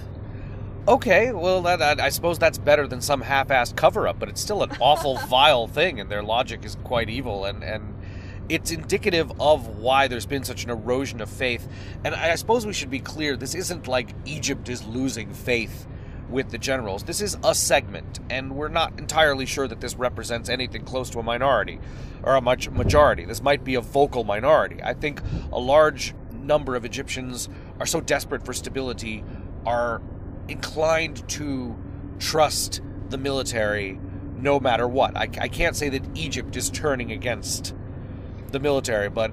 Okay, 0.88 1.31
well, 1.31 1.62
that, 1.62 1.79
that- 1.79 2.00
I 2.00 2.10
suppose 2.10 2.39
that's 2.39 2.58
better 2.58 2.88
than 2.88 3.01
some 3.01 3.22
half-assed 3.22 3.75
cover-up, 3.75 4.17
but 4.20 4.29
it's 4.29 4.41
still 4.41 4.63
an 4.63 4.72
awful, 4.79 5.17
vile 5.29 5.67
thing, 5.67 6.00
and 6.00 6.10
their 6.10 6.24
logic 6.24 6.65
is 6.65 6.75
quite 6.84 7.10
evil, 7.10 7.46
and 7.46 7.63
and 7.63 7.96
it's 8.50 8.72
indicative 8.72 9.31
of 9.39 9.77
why 9.77 10.08
there's 10.08 10.25
been 10.25 10.43
such 10.43 10.63
an 10.65 10.72
erosion 10.72 11.22
of 11.22 11.29
faith. 11.29 11.67
And 12.03 12.13
I 12.13 12.36
suppose 12.36 12.65
we 12.65 12.74
should 12.74 12.89
be 12.89 13.00
clear: 13.00 13.38
this 13.38 13.53
isn't 13.55 13.88
like 13.88 14.10
Egypt 14.25 14.67
is 14.70 14.84
losing 14.86 15.31
faith 15.34 15.86
with 16.29 16.50
the 16.50 16.58
generals. 16.58 17.03
This 17.03 17.22
is 17.22 17.38
a 17.43 17.53
segment, 17.53 18.20
and 18.29 18.55
we're 18.55 18.67
not 18.70 18.98
entirely 18.98 19.46
sure 19.46 19.67
that 19.67 19.81
this 19.81 19.96
represents 19.96 20.50
anything 20.50 20.84
close 20.84 21.10
to 21.12 21.20
a 21.20 21.24
minority 21.24 21.79
or 22.24 22.36
a 22.36 22.41
much 22.41 22.70
majority. 22.70 23.25
This 23.25 23.41
might 23.43 23.63
be 23.63 23.75
a 23.75 23.81
vocal 23.81 24.24
minority. 24.24 24.81
I 24.81 24.93
think 24.96 25.22
a 25.51 25.60
large 25.60 26.13
number 26.41 26.75
of 26.75 26.86
Egyptians 26.86 27.50
are 27.79 27.86
so 27.86 28.01
desperate 28.01 28.45
for 28.45 28.53
stability 28.53 29.24
are 29.65 30.01
inclined 30.48 31.27
to 31.29 31.77
trust 32.19 32.81
the 33.10 33.17
military 33.17 34.00
no 34.38 34.60
matter 34.60 34.88
what. 34.88 35.15
I, 35.15 35.29
I 35.39 35.48
can't 35.48 35.75
say 35.75 35.89
that 35.89 36.03
Egypt 36.15 36.55
is 36.55 36.69
turning 36.69 37.12
against 37.12 37.75
the 38.51 38.60
military, 38.60 39.10
but 39.10 39.31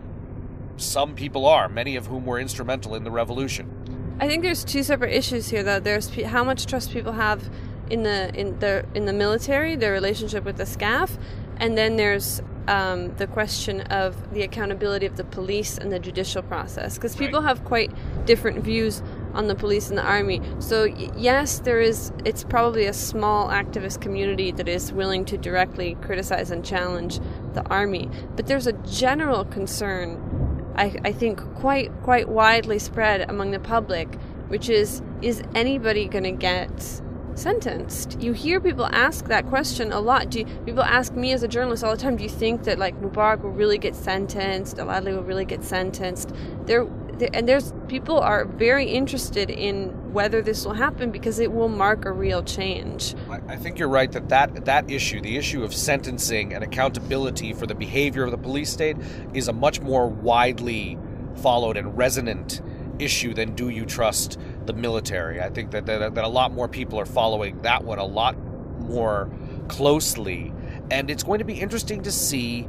some 0.76 1.14
people 1.14 1.46
are, 1.46 1.68
many 1.68 1.96
of 1.96 2.06
whom 2.06 2.26
were 2.26 2.38
instrumental 2.38 2.94
in 2.94 3.04
the 3.04 3.10
revolution. 3.10 4.16
I 4.20 4.28
think 4.28 4.42
there's 4.42 4.64
two 4.64 4.82
separate 4.82 5.14
issues 5.14 5.48
here, 5.48 5.62
though. 5.62 5.80
There's 5.80 6.10
pe- 6.10 6.24
how 6.24 6.44
much 6.44 6.66
trust 6.66 6.92
people 6.92 7.12
have 7.12 7.48
in 7.90 8.02
the 8.02 8.34
in 8.38 8.58
the 8.58 8.84
in 8.94 9.06
the 9.06 9.12
military, 9.12 9.76
their 9.76 9.92
relationship 9.92 10.44
with 10.44 10.56
the 10.56 10.64
SCAF, 10.64 11.18
and 11.56 11.78
then 11.78 11.96
there's 11.96 12.42
um, 12.68 13.16
the 13.16 13.26
question 13.26 13.80
of 13.82 14.32
the 14.32 14.42
accountability 14.42 15.06
of 15.06 15.16
the 15.16 15.24
police 15.24 15.78
and 15.78 15.90
the 15.90 15.98
judicial 15.98 16.42
process, 16.42 16.94
because 16.94 17.16
people 17.16 17.40
have 17.40 17.64
quite 17.64 17.90
different 18.26 18.62
views 18.62 19.02
on 19.34 19.48
the 19.48 19.54
police 19.54 19.88
and 19.88 19.98
the 19.98 20.04
army. 20.04 20.40
So 20.58 20.86
y- 20.86 21.10
yes, 21.16 21.60
there 21.60 21.80
is. 21.80 22.12
It's 22.24 22.44
probably 22.44 22.86
a 22.86 22.92
small 22.92 23.48
activist 23.48 24.00
community 24.00 24.52
that 24.52 24.68
is 24.68 24.92
willing 24.92 25.24
to 25.26 25.38
directly 25.38 25.96
criticize 26.02 26.50
and 26.50 26.64
challenge 26.64 27.20
the 27.54 27.66
army, 27.68 28.10
but 28.36 28.46
there's 28.46 28.66
a 28.66 28.72
general 28.72 29.44
concern 29.46 30.38
I, 30.78 30.94
I 31.04 31.12
think 31.12 31.40
quite 31.56 31.90
quite 32.02 32.28
widely 32.28 32.78
spread 32.78 33.28
among 33.28 33.50
the 33.50 33.58
public, 33.58 34.14
which 34.46 34.68
is 34.68 35.02
is 35.22 35.42
anybody 35.54 36.06
going 36.06 36.24
to 36.24 36.30
get 36.30 37.02
sentenced? 37.38 38.20
You 38.20 38.32
hear 38.32 38.60
people 38.60 38.86
ask 38.86 39.26
that 39.26 39.46
question 39.46 39.92
a 39.92 40.00
lot. 40.00 40.30
Do 40.30 40.40
you, 40.40 40.44
people 40.64 40.82
ask 40.82 41.12
me 41.14 41.32
as 41.32 41.42
a 41.42 41.48
journalist 41.48 41.84
all 41.84 41.92
the 41.92 42.02
time? 42.02 42.16
Do 42.16 42.24
you 42.24 42.30
think 42.30 42.64
that 42.64 42.78
like 42.78 43.00
Mubarak 43.00 43.42
will 43.42 43.50
really 43.50 43.78
get 43.78 43.94
sentenced? 43.94 44.76
Aladli 44.76 45.14
will 45.14 45.22
really 45.22 45.44
get 45.44 45.64
sentenced? 45.64 46.32
There, 46.66 46.86
there 47.14 47.30
and 47.32 47.48
there's 47.48 47.72
people 47.88 48.18
are 48.18 48.44
very 48.44 48.86
interested 48.86 49.50
in 49.50 50.12
whether 50.12 50.42
this 50.42 50.64
will 50.64 50.74
happen 50.74 51.10
because 51.10 51.38
it 51.38 51.52
will 51.52 51.68
mark 51.68 52.04
a 52.04 52.12
real 52.12 52.42
change. 52.42 53.14
I, 53.28 53.40
I 53.48 53.56
think 53.56 53.78
you're 53.78 53.88
right 53.88 54.10
that, 54.12 54.28
that 54.28 54.64
that 54.64 54.90
issue, 54.90 55.20
the 55.20 55.36
issue 55.36 55.64
of 55.64 55.74
sentencing 55.74 56.54
and 56.54 56.64
accountability 56.64 57.52
for 57.52 57.66
the 57.66 57.74
behavior 57.74 58.24
of 58.24 58.30
the 58.30 58.38
police 58.38 58.70
state, 58.70 58.96
is 59.34 59.48
a 59.48 59.52
much 59.52 59.80
more 59.80 60.08
widely 60.08 60.98
followed 61.36 61.76
and 61.76 61.96
resonant 61.96 62.60
issue 62.98 63.32
than 63.34 63.54
do 63.54 63.68
you 63.68 63.84
trust 63.84 64.38
the 64.68 64.72
military. 64.72 65.40
I 65.40 65.48
think 65.48 65.72
that, 65.72 65.86
that, 65.86 66.14
that 66.14 66.24
a 66.24 66.28
lot 66.28 66.52
more 66.52 66.68
people 66.68 67.00
are 67.00 67.06
following 67.06 67.60
that 67.62 67.82
one 67.82 67.98
a 67.98 68.04
lot 68.04 68.38
more 68.78 69.28
closely. 69.66 70.52
And 70.92 71.10
it's 71.10 71.24
going 71.24 71.40
to 71.40 71.44
be 71.44 71.54
interesting 71.54 72.02
to 72.02 72.12
see 72.12 72.68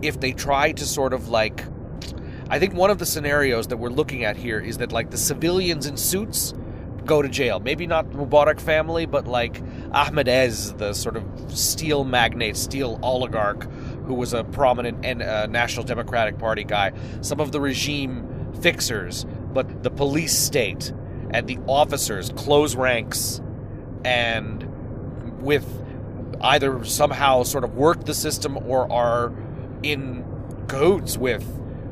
if 0.00 0.20
they 0.20 0.32
try 0.32 0.70
to 0.72 0.86
sort 0.86 1.12
of 1.12 1.28
like. 1.28 1.64
I 2.50 2.58
think 2.58 2.74
one 2.74 2.90
of 2.90 2.98
the 2.98 3.04
scenarios 3.04 3.66
that 3.66 3.76
we're 3.76 3.90
looking 3.90 4.24
at 4.24 4.36
here 4.36 4.58
is 4.58 4.78
that, 4.78 4.90
like, 4.90 5.10
the 5.10 5.18
civilians 5.18 5.86
in 5.86 5.98
suits 5.98 6.54
go 7.04 7.20
to 7.20 7.28
jail. 7.28 7.58
Maybe 7.58 7.86
not 7.86 8.10
the 8.12 8.18
Mubarak 8.18 8.60
family, 8.60 9.06
but 9.06 9.26
like 9.26 9.60
Ahmed 9.92 10.28
Ezz, 10.28 10.72
the 10.74 10.92
sort 10.92 11.16
of 11.16 11.24
steel 11.50 12.04
magnate, 12.04 12.56
steel 12.56 13.00
oligarch, 13.02 13.64
who 14.06 14.14
was 14.14 14.32
a 14.34 14.44
prominent 14.44 15.04
and 15.04 15.22
uh, 15.22 15.46
National 15.46 15.84
Democratic 15.84 16.38
Party 16.38 16.64
guy. 16.64 16.92
Some 17.22 17.40
of 17.40 17.50
the 17.50 17.60
regime 17.60 18.52
fixers, 18.60 19.26
but 19.52 19.82
the 19.82 19.90
police 19.90 20.36
state 20.38 20.92
and 21.30 21.46
the 21.46 21.58
officers 21.66 22.30
close 22.36 22.74
ranks 22.76 23.40
and 24.04 24.64
with 25.42 25.66
either 26.40 26.84
somehow 26.84 27.42
sort 27.42 27.64
of 27.64 27.74
work 27.74 28.04
the 28.04 28.14
system 28.14 28.56
or 28.56 28.90
are 28.92 29.32
in 29.82 30.24
cahoots 30.68 31.16
with 31.16 31.44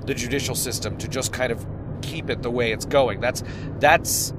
the 0.07 0.15
judicial 0.15 0.55
system 0.55 0.97
to 0.99 1.09
just 1.09 1.33
kind 1.33 1.51
of 1.51 1.67
keep 2.03 2.31
it 2.31 2.43
the 2.43 2.51
way 2.51 2.73
it's 2.73 2.85
going. 2.85 3.21
That's 3.21 3.43
that's 3.79 4.33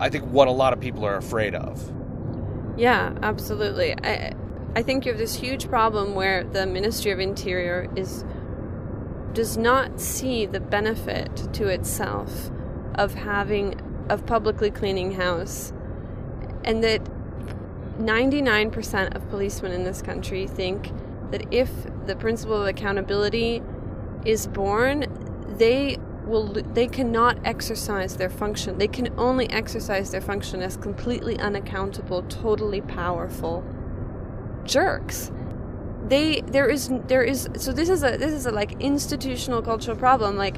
I 0.00 0.08
think 0.08 0.24
what 0.26 0.48
a 0.48 0.52
lot 0.52 0.72
of 0.72 0.80
people 0.80 1.04
are 1.04 1.16
afraid 1.16 1.54
of. 1.54 1.92
Yeah, 2.76 3.14
absolutely. 3.22 3.94
I 4.04 4.32
I 4.76 4.82
think 4.82 5.04
you 5.04 5.12
have 5.12 5.18
this 5.18 5.34
huge 5.34 5.68
problem 5.68 6.14
where 6.14 6.44
the 6.44 6.66
Ministry 6.66 7.10
of 7.10 7.18
Interior 7.18 7.90
is 7.96 8.24
does 9.32 9.56
not 9.56 10.00
see 10.00 10.46
the 10.46 10.60
benefit 10.60 11.52
to 11.54 11.68
itself 11.68 12.50
of 12.94 13.14
having 13.14 13.80
of 14.08 14.26
publicly 14.26 14.70
cleaning 14.70 15.12
house 15.12 15.72
and 16.64 16.82
that 16.84 17.02
99% 17.98 19.14
of 19.14 19.28
policemen 19.30 19.72
in 19.72 19.84
this 19.84 20.02
country 20.02 20.46
think 20.46 20.90
that 21.30 21.52
if 21.52 21.70
the 22.06 22.16
principle 22.16 22.60
of 22.60 22.66
accountability 22.66 23.62
is 24.24 24.46
born 24.46 25.06
they 25.58 25.98
will 26.28 26.46
they 26.74 26.86
cannot 26.86 27.38
exercise 27.44 28.16
their 28.16 28.30
function. 28.30 28.78
They 28.78 28.86
can 28.86 29.12
only 29.18 29.50
exercise 29.50 30.10
their 30.10 30.20
function 30.20 30.62
as 30.62 30.76
completely 30.76 31.38
unaccountable 31.38 32.22
totally 32.22 32.80
powerful 32.82 33.64
jerks. 34.64 35.32
They 36.06 36.42
there 36.42 36.68
is 36.68 36.90
there 37.06 37.22
is 37.22 37.48
so 37.56 37.72
this 37.72 37.88
is 37.88 38.02
a 38.04 38.16
this 38.16 38.32
is 38.32 38.46
a 38.46 38.52
like 38.52 38.80
institutional 38.80 39.62
cultural 39.62 39.96
problem. 39.96 40.36
Like 40.36 40.56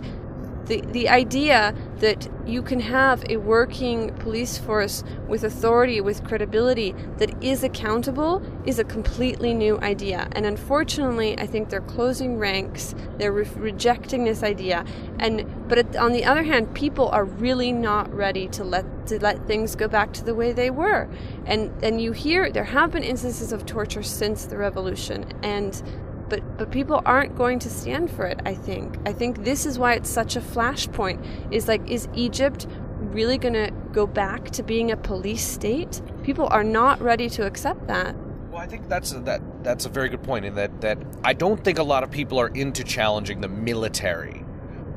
the 0.70 0.80
the 0.92 1.08
idea 1.08 1.74
that 1.98 2.28
you 2.46 2.62
can 2.62 2.80
have 2.80 3.22
a 3.28 3.36
working 3.36 4.14
police 4.14 4.56
force 4.56 5.04
with 5.28 5.44
authority 5.44 6.00
with 6.00 6.24
credibility 6.24 6.94
that 7.18 7.30
is 7.42 7.62
accountable 7.62 8.40
is 8.64 8.78
a 8.78 8.84
completely 8.84 9.52
new 9.52 9.78
idea. 9.80 10.28
And 10.32 10.46
unfortunately 10.46 11.38
i 11.38 11.46
think 11.46 11.68
they're 11.68 11.88
closing 11.96 12.38
ranks 12.38 12.94
they're 13.18 13.32
re- 13.32 13.56
rejecting 13.56 14.24
this 14.24 14.42
idea. 14.42 14.84
And 15.18 15.44
but 15.68 15.96
on 15.96 16.12
the 16.12 16.24
other 16.24 16.44
hand 16.44 16.72
people 16.74 17.08
are 17.08 17.24
really 17.24 17.72
not 17.72 18.06
ready 18.14 18.46
to 18.48 18.64
let 18.64 18.86
to 19.08 19.18
let 19.18 19.46
things 19.46 19.74
go 19.74 19.88
back 19.88 20.12
to 20.12 20.24
the 20.24 20.34
way 20.34 20.52
they 20.52 20.70
were. 20.70 21.08
And 21.46 21.62
and 21.82 22.00
you 22.00 22.12
hear 22.12 22.50
there 22.50 22.70
have 22.78 22.92
been 22.92 23.02
instances 23.02 23.52
of 23.52 23.66
torture 23.66 24.04
since 24.04 24.44
the 24.44 24.56
revolution. 24.56 25.26
And 25.42 25.82
but 26.30 26.56
but 26.56 26.70
people 26.70 27.02
aren't 27.04 27.36
going 27.36 27.58
to 27.58 27.68
stand 27.68 28.10
for 28.10 28.24
it 28.24 28.40
i 28.46 28.54
think 28.54 28.96
i 29.06 29.12
think 29.12 29.44
this 29.44 29.66
is 29.66 29.78
why 29.78 29.94
it's 29.94 30.08
such 30.08 30.36
a 30.36 30.40
flashpoint 30.40 31.22
is 31.52 31.68
like 31.68 31.86
is 31.90 32.08
egypt 32.14 32.66
really 33.00 33.36
going 33.36 33.54
to 33.54 33.70
go 33.92 34.06
back 34.06 34.50
to 34.50 34.62
being 34.62 34.90
a 34.90 34.96
police 34.96 35.46
state 35.46 36.00
people 36.22 36.48
are 36.50 36.64
not 36.64 37.00
ready 37.02 37.28
to 37.28 37.44
accept 37.44 37.86
that 37.86 38.14
Well, 38.50 38.60
I 38.60 38.66
think 38.66 38.88
that's 38.88 39.12
a, 39.12 39.20
that 39.20 39.40
that's 39.62 39.86
a 39.86 39.88
very 39.88 40.08
good 40.08 40.22
point 40.22 40.44
in 40.44 40.54
that 40.54 40.80
that 40.80 40.98
I 41.24 41.32
don't 41.34 41.62
think 41.62 41.78
a 41.78 41.82
lot 41.82 42.02
of 42.02 42.10
people 42.10 42.40
are 42.40 42.48
into 42.48 42.84
challenging 42.84 43.40
the 43.40 43.48
military 43.48 44.44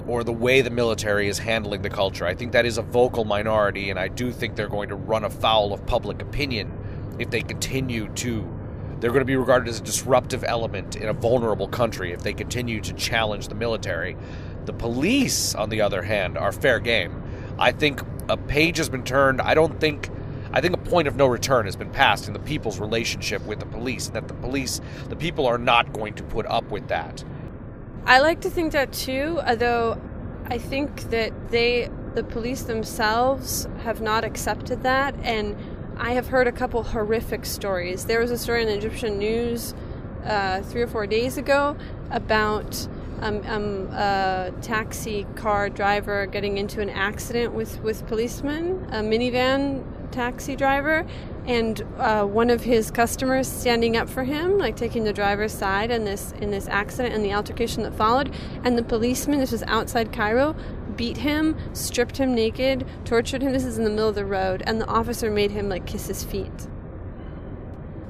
or 0.07 0.23
the 0.23 0.33
way 0.33 0.61
the 0.61 0.69
military 0.69 1.27
is 1.27 1.39
handling 1.39 1.81
the 1.81 1.89
culture. 1.89 2.25
I 2.25 2.35
think 2.35 2.51
that 2.51 2.65
is 2.65 2.77
a 2.77 2.81
vocal 2.81 3.25
minority, 3.25 3.89
and 3.89 3.99
I 3.99 4.07
do 4.07 4.31
think 4.31 4.55
they're 4.55 4.67
going 4.67 4.89
to 4.89 4.95
run 4.95 5.23
afoul 5.23 5.73
of 5.73 5.85
public 5.85 6.21
opinion 6.21 6.71
if 7.19 7.29
they 7.29 7.41
continue 7.41 8.09
to. 8.15 8.52
They're 9.03 9.11
going 9.11 9.19
to 9.19 9.25
be 9.25 9.35
regarded 9.35 9.67
as 9.67 9.81
a 9.81 9.83
disruptive 9.83 10.45
element 10.45 10.95
in 10.95 11.09
a 11.09 11.13
vulnerable 11.13 11.67
country 11.67 12.13
if 12.13 12.23
they 12.23 12.31
continue 12.31 12.79
to 12.79 12.93
challenge 12.93 13.49
the 13.49 13.53
military. 13.53 14.15
The 14.63 14.71
police, 14.71 15.53
on 15.55 15.67
the 15.67 15.81
other 15.81 16.03
hand, 16.03 16.37
are 16.37 16.53
fair 16.53 16.79
game. 16.79 17.21
I 17.59 17.73
think 17.73 18.01
a 18.29 18.37
page 18.37 18.77
has 18.77 18.87
been 18.87 19.03
turned. 19.03 19.41
I 19.41 19.55
don't 19.55 19.77
think. 19.81 20.09
I 20.53 20.61
think 20.61 20.73
a 20.73 20.77
point 20.77 21.09
of 21.09 21.17
no 21.17 21.27
return 21.27 21.65
has 21.65 21.75
been 21.75 21.89
passed 21.89 22.27
in 22.27 22.33
the 22.33 22.39
people's 22.39 22.79
relationship 22.79 23.45
with 23.45 23.59
the 23.59 23.65
police. 23.65 24.07
and 24.07 24.15
That 24.15 24.29
the 24.29 24.35
police, 24.35 24.79
the 25.09 25.17
people 25.17 25.47
are 25.47 25.57
not 25.57 25.91
going 25.91 26.13
to 26.13 26.23
put 26.23 26.45
up 26.45 26.71
with 26.71 26.87
that. 26.87 27.25
I 28.05 28.21
like 28.21 28.39
to 28.39 28.49
think 28.49 28.71
that 28.71 28.93
too, 28.93 29.41
although 29.45 30.01
I 30.45 30.57
think 30.57 31.09
that 31.09 31.33
they, 31.51 31.89
the 32.15 32.23
police 32.23 32.61
themselves, 32.61 33.67
have 33.79 33.99
not 33.99 34.23
accepted 34.23 34.83
that. 34.83 35.13
And 35.23 35.57
I 35.97 36.13
have 36.13 36.27
heard 36.27 36.47
a 36.47 36.51
couple 36.51 36.83
horrific 36.83 37.45
stories. 37.45 38.05
There 38.05 38.19
was 38.19 38.31
a 38.31 38.37
story 38.37 38.63
in 38.63 38.69
Egyptian 38.69 39.19
news 39.19 39.73
uh, 40.25 40.61
three 40.61 40.81
or 40.81 40.87
four 40.87 41.05
days 41.05 41.37
ago 41.37 41.77
about 42.09 42.87
um, 43.21 43.41
um, 43.45 43.87
a 43.91 44.51
taxi 44.61 45.25
car 45.35 45.69
driver 45.69 46.25
getting 46.25 46.57
into 46.57 46.81
an 46.81 46.89
accident 46.89 47.53
with, 47.53 47.79
with 47.81 48.05
policemen, 48.07 48.85
a 48.91 48.97
minivan 48.97 49.83
taxi 50.11 50.55
driver, 50.55 51.05
and 51.45 51.81
uh, 51.97 52.23
one 52.23 52.49
of 52.49 52.63
his 52.63 52.89
customers 52.89 53.47
standing 53.47 53.97
up 53.97 54.09
for 54.09 54.23
him, 54.23 54.57
like 54.57 54.75
taking 54.75 55.03
the 55.03 55.13
driver's 55.13 55.51
side 55.51 55.91
in 55.91 56.05
this 56.05 56.33
in 56.39 56.51
this 56.51 56.67
accident 56.67 57.13
and 57.13 57.23
the 57.23 57.33
altercation 57.33 57.83
that 57.83 57.93
followed. 57.93 58.33
And 58.63 58.77
the 58.77 58.83
policeman, 58.83 59.39
this 59.39 59.51
was 59.51 59.63
outside 59.63 60.13
Cairo, 60.13 60.55
beat 60.93 61.17
him, 61.17 61.57
stripped 61.73 62.17
him 62.17 62.33
naked, 62.33 62.87
tortured 63.05 63.41
him. 63.41 63.51
This 63.51 63.65
is 63.65 63.77
in 63.77 63.83
the 63.83 63.89
middle 63.89 64.09
of 64.09 64.15
the 64.15 64.25
road, 64.25 64.63
and 64.65 64.79
the 64.79 64.87
officer 64.87 65.29
made 65.29 65.51
him 65.51 65.69
like 65.69 65.85
kiss 65.85 66.07
his 66.07 66.23
feet. 66.23 66.67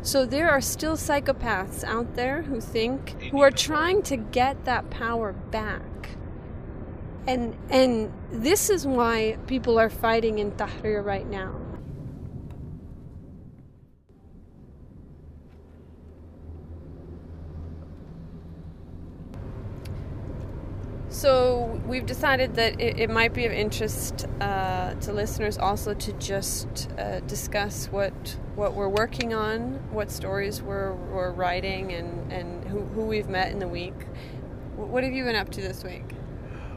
So 0.02 0.26
there 0.26 0.50
are 0.50 0.60
still 0.60 0.98
psychopaths 0.98 1.84
out 1.86 2.16
there 2.16 2.42
who 2.42 2.60
think 2.60 3.30
who 3.32 3.42
are 3.42 3.52
trying 3.52 4.02
to 4.04 4.18
get 4.18 4.66
that 4.66 4.90
power 4.90 5.32
back. 5.32 6.10
And 7.26 7.56
and 7.70 8.12
this 8.30 8.70
is 8.70 8.86
why 8.86 9.38
people 9.48 9.80
are 9.80 9.90
fighting 9.90 10.40
in 10.40 10.52
Tahrir 10.52 11.04
right 11.04 11.28
now. 11.30 11.63
So 21.24 21.80
we've 21.88 22.06
decided 22.06 22.56
that 22.56 22.82
it, 22.82 23.00
it 23.00 23.10
might 23.10 23.34
be 23.34 23.46
of 23.46 23.54
interest 23.54 24.26
uh, 24.42 24.94
to 24.96 25.14
listeners 25.14 25.58
also 25.58 25.94
to 25.94 26.12
just 26.20 26.90
uh, 27.00 27.22
discuss 27.22 27.86
what 27.86 28.14
what 28.56 28.74
we're 28.74 28.90
working 28.90 29.34
on, 29.34 29.80
what 29.94 30.12
stories 30.12 30.62
we're, 30.62 30.92
we're 30.92 31.32
writing, 31.32 31.94
and, 31.94 32.30
and 32.30 32.68
who, 32.68 32.82
who 32.82 33.06
we've 33.06 33.30
met 33.30 33.54
in 33.54 33.60
the 33.60 33.70
week. 33.70 33.94
What 34.76 35.06
have 35.06 35.14
you 35.14 35.24
been 35.24 35.38
up 35.38 35.50
to 35.52 35.62
this 35.62 35.86
week? 35.86 36.04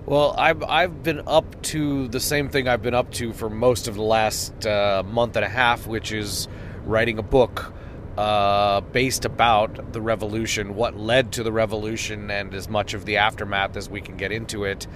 Well, 0.06 0.36
I've, 0.38 0.62
I've 0.62 1.02
been 1.02 1.22
up 1.26 1.60
to 1.62 2.06
the 2.06 2.20
same 2.20 2.48
thing 2.48 2.68
I've 2.68 2.82
been 2.82 2.94
up 2.94 3.10
to 3.14 3.32
for 3.32 3.50
most 3.50 3.88
of 3.88 3.96
the 3.96 4.02
last 4.02 4.64
uh, 4.64 5.02
month 5.04 5.34
and 5.34 5.44
a 5.44 5.48
half, 5.48 5.88
which 5.88 6.12
is 6.12 6.46
writing 6.84 7.18
a 7.18 7.22
book 7.24 7.74
uh, 8.16 8.80
based 8.80 9.24
about 9.24 9.92
the 9.92 10.00
revolution, 10.00 10.74
what 10.74 10.96
led 10.96 11.32
to 11.32 11.42
the 11.42 11.52
revolution, 11.52 12.30
and 12.30 12.54
as 12.54 12.68
much 12.68 12.94
of 12.94 13.04
the 13.04 13.18
aftermath 13.18 13.76
as 13.76 13.90
we 13.90 14.00
can 14.00 14.16
get 14.16 14.32
into 14.32 14.64
it. 14.64 14.86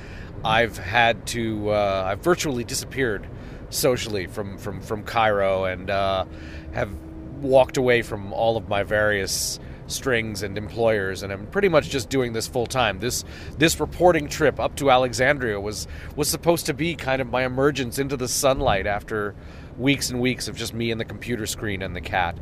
I've 0.44 0.78
had 0.78 1.26
to, 1.28 1.70
uh, 1.70 2.04
I've 2.06 2.20
virtually 2.20 2.64
disappeared 2.64 3.26
socially 3.68 4.26
from, 4.26 4.56
from, 4.56 4.80
from 4.80 5.04
Cairo 5.04 5.64
and 5.64 5.90
uh, 5.90 6.24
have 6.72 6.92
walked 7.42 7.76
away 7.76 8.02
from 8.02 8.32
all 8.32 8.56
of 8.56 8.68
my 8.68 8.82
various 8.82 9.60
strings 9.86 10.42
and 10.42 10.56
employers 10.56 11.22
and 11.22 11.32
I'm 11.32 11.46
pretty 11.46 11.68
much 11.68 11.88
just 11.88 12.08
doing 12.08 12.32
this 12.32 12.46
full 12.46 12.66
time. 12.66 13.00
This 13.00 13.24
this 13.58 13.80
reporting 13.80 14.28
trip 14.28 14.60
up 14.60 14.76
to 14.76 14.90
Alexandria 14.90 15.60
was 15.60 15.88
was 16.16 16.28
supposed 16.28 16.66
to 16.66 16.74
be 16.74 16.94
kind 16.94 17.20
of 17.20 17.28
my 17.28 17.44
emergence 17.44 17.98
into 17.98 18.16
the 18.16 18.28
sunlight 18.28 18.86
after 18.86 19.34
weeks 19.78 20.10
and 20.10 20.20
weeks 20.20 20.48
of 20.48 20.56
just 20.56 20.74
me 20.74 20.90
and 20.90 21.00
the 21.00 21.04
computer 21.04 21.46
screen 21.46 21.82
and 21.82 21.96
the 21.96 22.00
cat. 22.00 22.36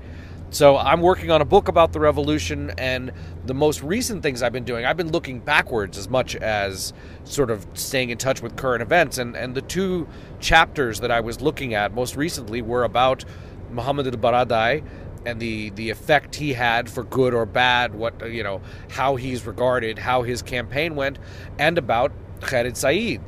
So 0.50 0.78
I'm 0.78 1.02
working 1.02 1.31
on 1.31 1.43
a 1.43 1.45
book 1.45 1.69
about 1.69 1.93
the 1.93 2.00
revolution, 2.00 2.73
and 2.78 3.12
the 3.45 3.52
most 3.52 3.83
recent 3.83 4.23
things 4.23 4.43
I've 4.43 4.52
been 4.52 4.64
doing, 4.64 4.87
I've 4.87 4.97
been 4.97 5.12
looking 5.12 5.40
backwards 5.40 5.99
as 5.99 6.09
much 6.09 6.37
as 6.37 6.95
sort 7.25 7.50
of 7.50 7.67
staying 7.75 8.09
in 8.09 8.17
touch 8.17 8.40
with 8.40 8.57
current 8.57 8.81
events. 8.81 9.19
And, 9.19 9.37
and 9.37 9.55
the 9.55 9.61
two 9.61 10.09
chapters 10.40 11.00
that 11.00 11.11
I 11.11 11.21
was 11.21 11.43
looking 11.43 11.75
at 11.75 11.93
most 11.93 12.17
recently 12.17 12.62
were 12.62 12.85
about 12.85 13.26
Muhammad 13.71 14.07
al-Baradei 14.07 14.83
and 15.26 15.38
the, 15.38 15.69
the 15.71 15.90
effect 15.90 16.37
he 16.37 16.55
had 16.55 16.88
for 16.88 17.05
good 17.05 17.35
or 17.35 17.45
bad, 17.45 17.95
what 17.95 18.23
uh, 18.23 18.26
you 18.26 18.43
know, 18.43 18.62
how 18.88 19.17
he's 19.17 19.47
regarded, 19.47 19.99
how 19.99 20.23
his 20.23 20.40
campaign 20.40 20.97
went, 20.97 21.19
and 21.59 21.76
about 21.76 22.11
Khaled 22.40 22.76
Said, 22.76 23.21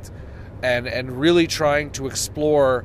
and 0.63 0.87
and 0.87 1.19
really 1.19 1.45
trying 1.45 1.91
to 1.91 2.07
explore 2.07 2.83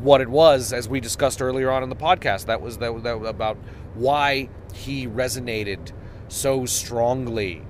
what 0.00 0.20
it 0.20 0.28
was, 0.28 0.72
as 0.72 0.88
we 0.88 1.00
discussed 1.00 1.40
earlier 1.40 1.70
on 1.70 1.82
in 1.82 1.88
the 1.88 1.96
podcast. 1.96 2.46
That 2.46 2.60
was 2.60 2.78
that, 2.78 3.02
that 3.02 3.16
about 3.16 3.56
why 3.94 4.48
he 4.72 5.06
resonated 5.06 5.92
so 6.28 6.66
strongly, 6.66 7.62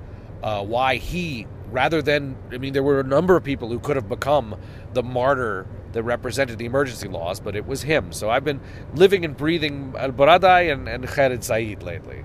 uh, 0.42 0.64
why 0.64 0.96
he, 0.96 1.46
rather 1.70 2.00
than, 2.02 2.36
I 2.52 2.58
mean, 2.58 2.72
there 2.72 2.82
were 2.82 3.00
a 3.00 3.04
number 3.04 3.36
of 3.36 3.44
people 3.44 3.68
who 3.68 3.78
could 3.78 3.96
have 3.96 4.08
become 4.08 4.56
the 4.92 5.02
martyr 5.02 5.66
that 5.92 6.02
represented 6.02 6.58
the 6.58 6.64
emergency 6.64 7.08
laws, 7.08 7.40
but 7.40 7.54
it 7.54 7.66
was 7.66 7.82
him. 7.82 8.12
So 8.12 8.30
I've 8.30 8.44
been 8.44 8.60
living 8.94 9.24
and 9.24 9.36
breathing 9.36 9.94
Al 9.96 10.12
Baradei 10.12 10.72
and, 10.72 10.88
and 10.88 11.06
Khaled 11.06 11.44
Said 11.44 11.82
lately. 11.82 12.24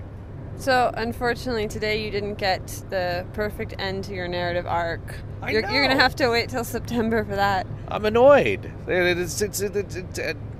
So, 0.60 0.90
unfortunately, 0.92 1.68
today 1.68 2.04
you 2.04 2.10
didn't 2.10 2.34
get 2.34 2.66
the 2.90 3.24
perfect 3.32 3.74
end 3.78 4.04
to 4.04 4.14
your 4.14 4.28
narrative 4.28 4.66
arc. 4.66 5.00
I 5.40 5.52
you're, 5.52 5.62
know. 5.62 5.70
you're 5.70 5.82
going 5.82 5.96
to 5.96 6.02
have 6.02 6.14
to 6.16 6.28
wait 6.28 6.50
till 6.50 6.64
September 6.64 7.24
for 7.24 7.34
that. 7.34 7.66
I'm 7.88 8.04
annoyed. 8.04 8.70
It's, 8.86 9.40
it's, 9.40 9.62
it's, 9.62 9.96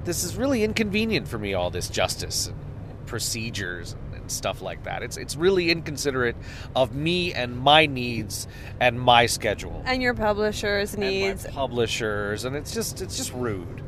this 0.04 0.24
is 0.24 0.36
really 0.36 0.64
inconvenient 0.64 1.28
for 1.28 1.36
me, 1.36 1.52
all 1.52 1.68
this 1.68 1.90
justice 1.90 2.46
and 2.46 2.56
procedures 3.04 3.94
and 4.14 4.32
stuff 4.32 4.62
like 4.62 4.84
that. 4.84 5.02
It's, 5.02 5.18
it's 5.18 5.36
really 5.36 5.70
inconsiderate 5.70 6.36
of 6.74 6.94
me 6.94 7.34
and 7.34 7.54
my 7.54 7.84
needs 7.84 8.48
and 8.80 8.98
my 8.98 9.26
schedule. 9.26 9.82
And 9.84 10.00
your 10.00 10.14
publisher's 10.14 10.96
needs. 10.96 11.44
And 11.44 11.54
my 11.54 11.60
publishers, 11.60 12.46
and 12.46 12.56
it's 12.56 12.72
just 12.72 13.02
it's 13.02 13.18
just 13.18 13.34
rude. 13.34 13.84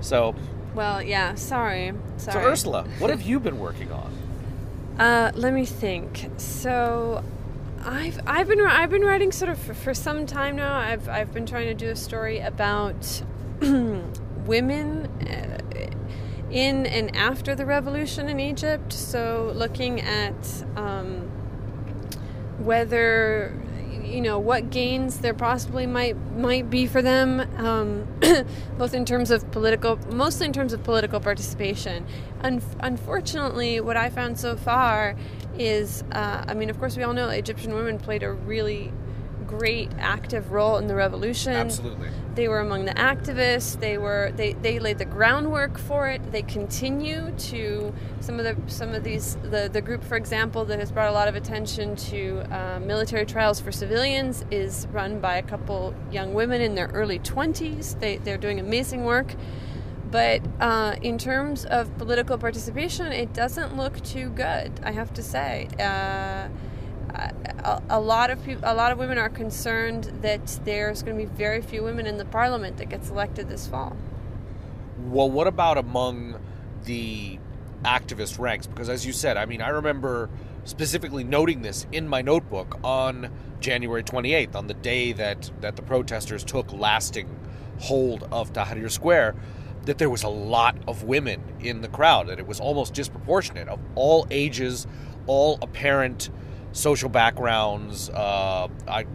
So, 0.00 0.36
well, 0.76 1.02
yeah, 1.02 1.34
sorry. 1.34 1.92
sorry. 2.18 2.44
so. 2.44 2.50
Ursula, 2.50 2.84
what 3.00 3.10
have 3.10 3.22
you 3.22 3.40
been 3.40 3.58
working 3.58 3.90
on? 3.90 4.25
Uh, 4.98 5.30
let 5.34 5.52
me 5.52 5.66
think. 5.66 6.30
So, 6.38 7.22
I've 7.84 8.18
I've 8.26 8.48
been 8.48 8.60
I've 8.60 8.90
been 8.90 9.02
writing 9.02 9.30
sort 9.30 9.50
of 9.50 9.58
for, 9.58 9.74
for 9.74 9.94
some 9.94 10.26
time 10.26 10.56
now. 10.56 10.76
I've 10.76 11.08
I've 11.08 11.32
been 11.32 11.46
trying 11.46 11.66
to 11.66 11.74
do 11.74 11.90
a 11.90 11.96
story 11.96 12.40
about 12.40 13.22
women 13.60 15.06
uh, 15.28 15.58
in 16.50 16.86
and 16.86 17.14
after 17.14 17.54
the 17.54 17.66
revolution 17.66 18.28
in 18.28 18.40
Egypt. 18.40 18.92
So, 18.92 19.52
looking 19.54 20.00
at 20.00 20.64
um, 20.76 21.30
whether 22.58 23.54
you 24.06 24.20
know 24.20 24.38
what 24.38 24.70
gains 24.70 25.18
there 25.18 25.34
possibly 25.34 25.86
might 25.86 26.16
might 26.36 26.70
be 26.70 26.86
for 26.86 27.02
them, 27.02 27.40
um, 27.58 28.06
both 28.78 28.94
in 28.94 29.04
terms 29.04 29.30
of 29.30 29.50
political, 29.50 29.98
mostly 30.12 30.46
in 30.46 30.52
terms 30.52 30.72
of 30.72 30.82
political 30.82 31.20
participation. 31.20 32.06
Un- 32.42 32.62
unfortunately, 32.80 33.80
what 33.80 33.96
I 33.96 34.10
found 34.10 34.38
so 34.38 34.56
far 34.56 35.16
is, 35.58 36.02
uh, 36.12 36.44
I 36.46 36.54
mean, 36.54 36.70
of 36.70 36.78
course, 36.78 36.96
we 36.96 37.02
all 37.02 37.12
know 37.12 37.28
Egyptian 37.28 37.74
women 37.74 37.98
played 37.98 38.22
a 38.22 38.32
really 38.32 38.92
great 39.46 39.90
active 39.98 40.52
role 40.52 40.76
in 40.78 40.86
the 40.86 40.94
revolution. 40.94 41.52
Absolutely. 41.52 42.08
They 42.34 42.48
were 42.48 42.60
among 42.60 42.84
the 42.84 42.94
activists. 42.94 43.80
They 43.80 43.96
were 43.98 44.32
they, 44.36 44.52
they 44.54 44.78
laid 44.78 44.98
the 44.98 45.04
groundwork 45.04 45.78
for 45.78 46.08
it. 46.08 46.20
They 46.32 46.42
continue 46.42 47.32
to 47.32 47.94
some 48.20 48.38
of 48.38 48.44
the 48.44 48.56
some 48.70 48.94
of 48.94 49.04
these 49.04 49.36
the 49.36 49.70
the 49.72 49.80
group, 49.80 50.04
for 50.04 50.16
example, 50.16 50.64
that 50.66 50.78
has 50.78 50.90
brought 50.92 51.08
a 51.08 51.12
lot 51.12 51.28
of 51.28 51.34
attention 51.34 51.96
to 51.96 52.40
uh, 52.50 52.80
military 52.80 53.24
trials 53.24 53.60
for 53.60 53.72
civilians 53.72 54.44
is 54.50 54.86
run 54.92 55.20
by 55.20 55.36
a 55.36 55.42
couple 55.42 55.94
young 56.10 56.34
women 56.34 56.60
in 56.60 56.74
their 56.74 56.88
early 56.88 57.18
twenties. 57.18 57.94
They 57.96 58.18
they're 58.18 58.38
doing 58.38 58.60
amazing 58.60 59.04
work. 59.04 59.34
But 60.10 60.40
uh, 60.60 60.94
in 61.02 61.18
terms 61.18 61.64
of 61.64 61.96
political 61.98 62.38
participation, 62.38 63.12
it 63.12 63.32
doesn't 63.32 63.76
look 63.76 64.02
too 64.04 64.30
good. 64.30 64.72
I 64.84 64.92
have 64.92 65.12
to 65.14 65.22
say. 65.22 65.68
Uh, 65.80 66.48
a, 67.88 68.00
lot 68.00 68.30
of 68.30 68.44
people, 68.44 68.62
a 68.64 68.74
lot 68.74 68.92
of 68.92 68.98
women 68.98 69.18
are 69.18 69.28
concerned 69.28 70.04
that 70.22 70.46
there's 70.64 71.02
going 71.02 71.16
to 71.18 71.24
be 71.24 71.30
very 71.30 71.62
few 71.62 71.82
women 71.82 72.06
in 72.06 72.16
the 72.16 72.24
parliament 72.24 72.76
that 72.78 72.88
gets 72.88 73.10
elected 73.10 73.48
this 73.48 73.66
fall. 73.66 73.96
Well, 74.98 75.30
what 75.30 75.46
about 75.46 75.78
among 75.78 76.40
the 76.84 77.38
activist 77.84 78.38
ranks? 78.38 78.66
Because 78.66 78.88
as 78.88 79.06
you 79.06 79.12
said, 79.12 79.36
I 79.36 79.46
mean, 79.46 79.62
I 79.62 79.68
remember 79.68 80.30
specifically 80.64 81.24
noting 81.24 81.62
this 81.62 81.86
in 81.92 82.08
my 82.08 82.22
notebook 82.22 82.78
on 82.82 83.30
January 83.60 84.02
28th, 84.02 84.54
on 84.54 84.66
the 84.66 84.74
day 84.74 85.12
that 85.12 85.50
that 85.60 85.76
the 85.76 85.82
protesters 85.82 86.44
took 86.44 86.72
lasting 86.72 87.28
hold 87.80 88.26
of 88.32 88.52
Tahrir 88.52 88.90
Square. 88.90 89.36
That 89.84 89.98
there 89.98 90.10
was 90.10 90.24
a 90.24 90.28
lot 90.28 90.76
of 90.88 91.04
women 91.04 91.40
in 91.60 91.80
the 91.80 91.86
crowd, 91.86 92.26
that 92.26 92.40
it 92.40 92.46
was 92.48 92.58
almost 92.58 92.92
disproportionate 92.92 93.68
of 93.68 93.78
all 93.94 94.26
ages, 94.32 94.84
all 95.28 95.60
apparent 95.62 96.28
social 96.76 97.08
backgrounds, 97.08 98.10
uh, 98.10 98.68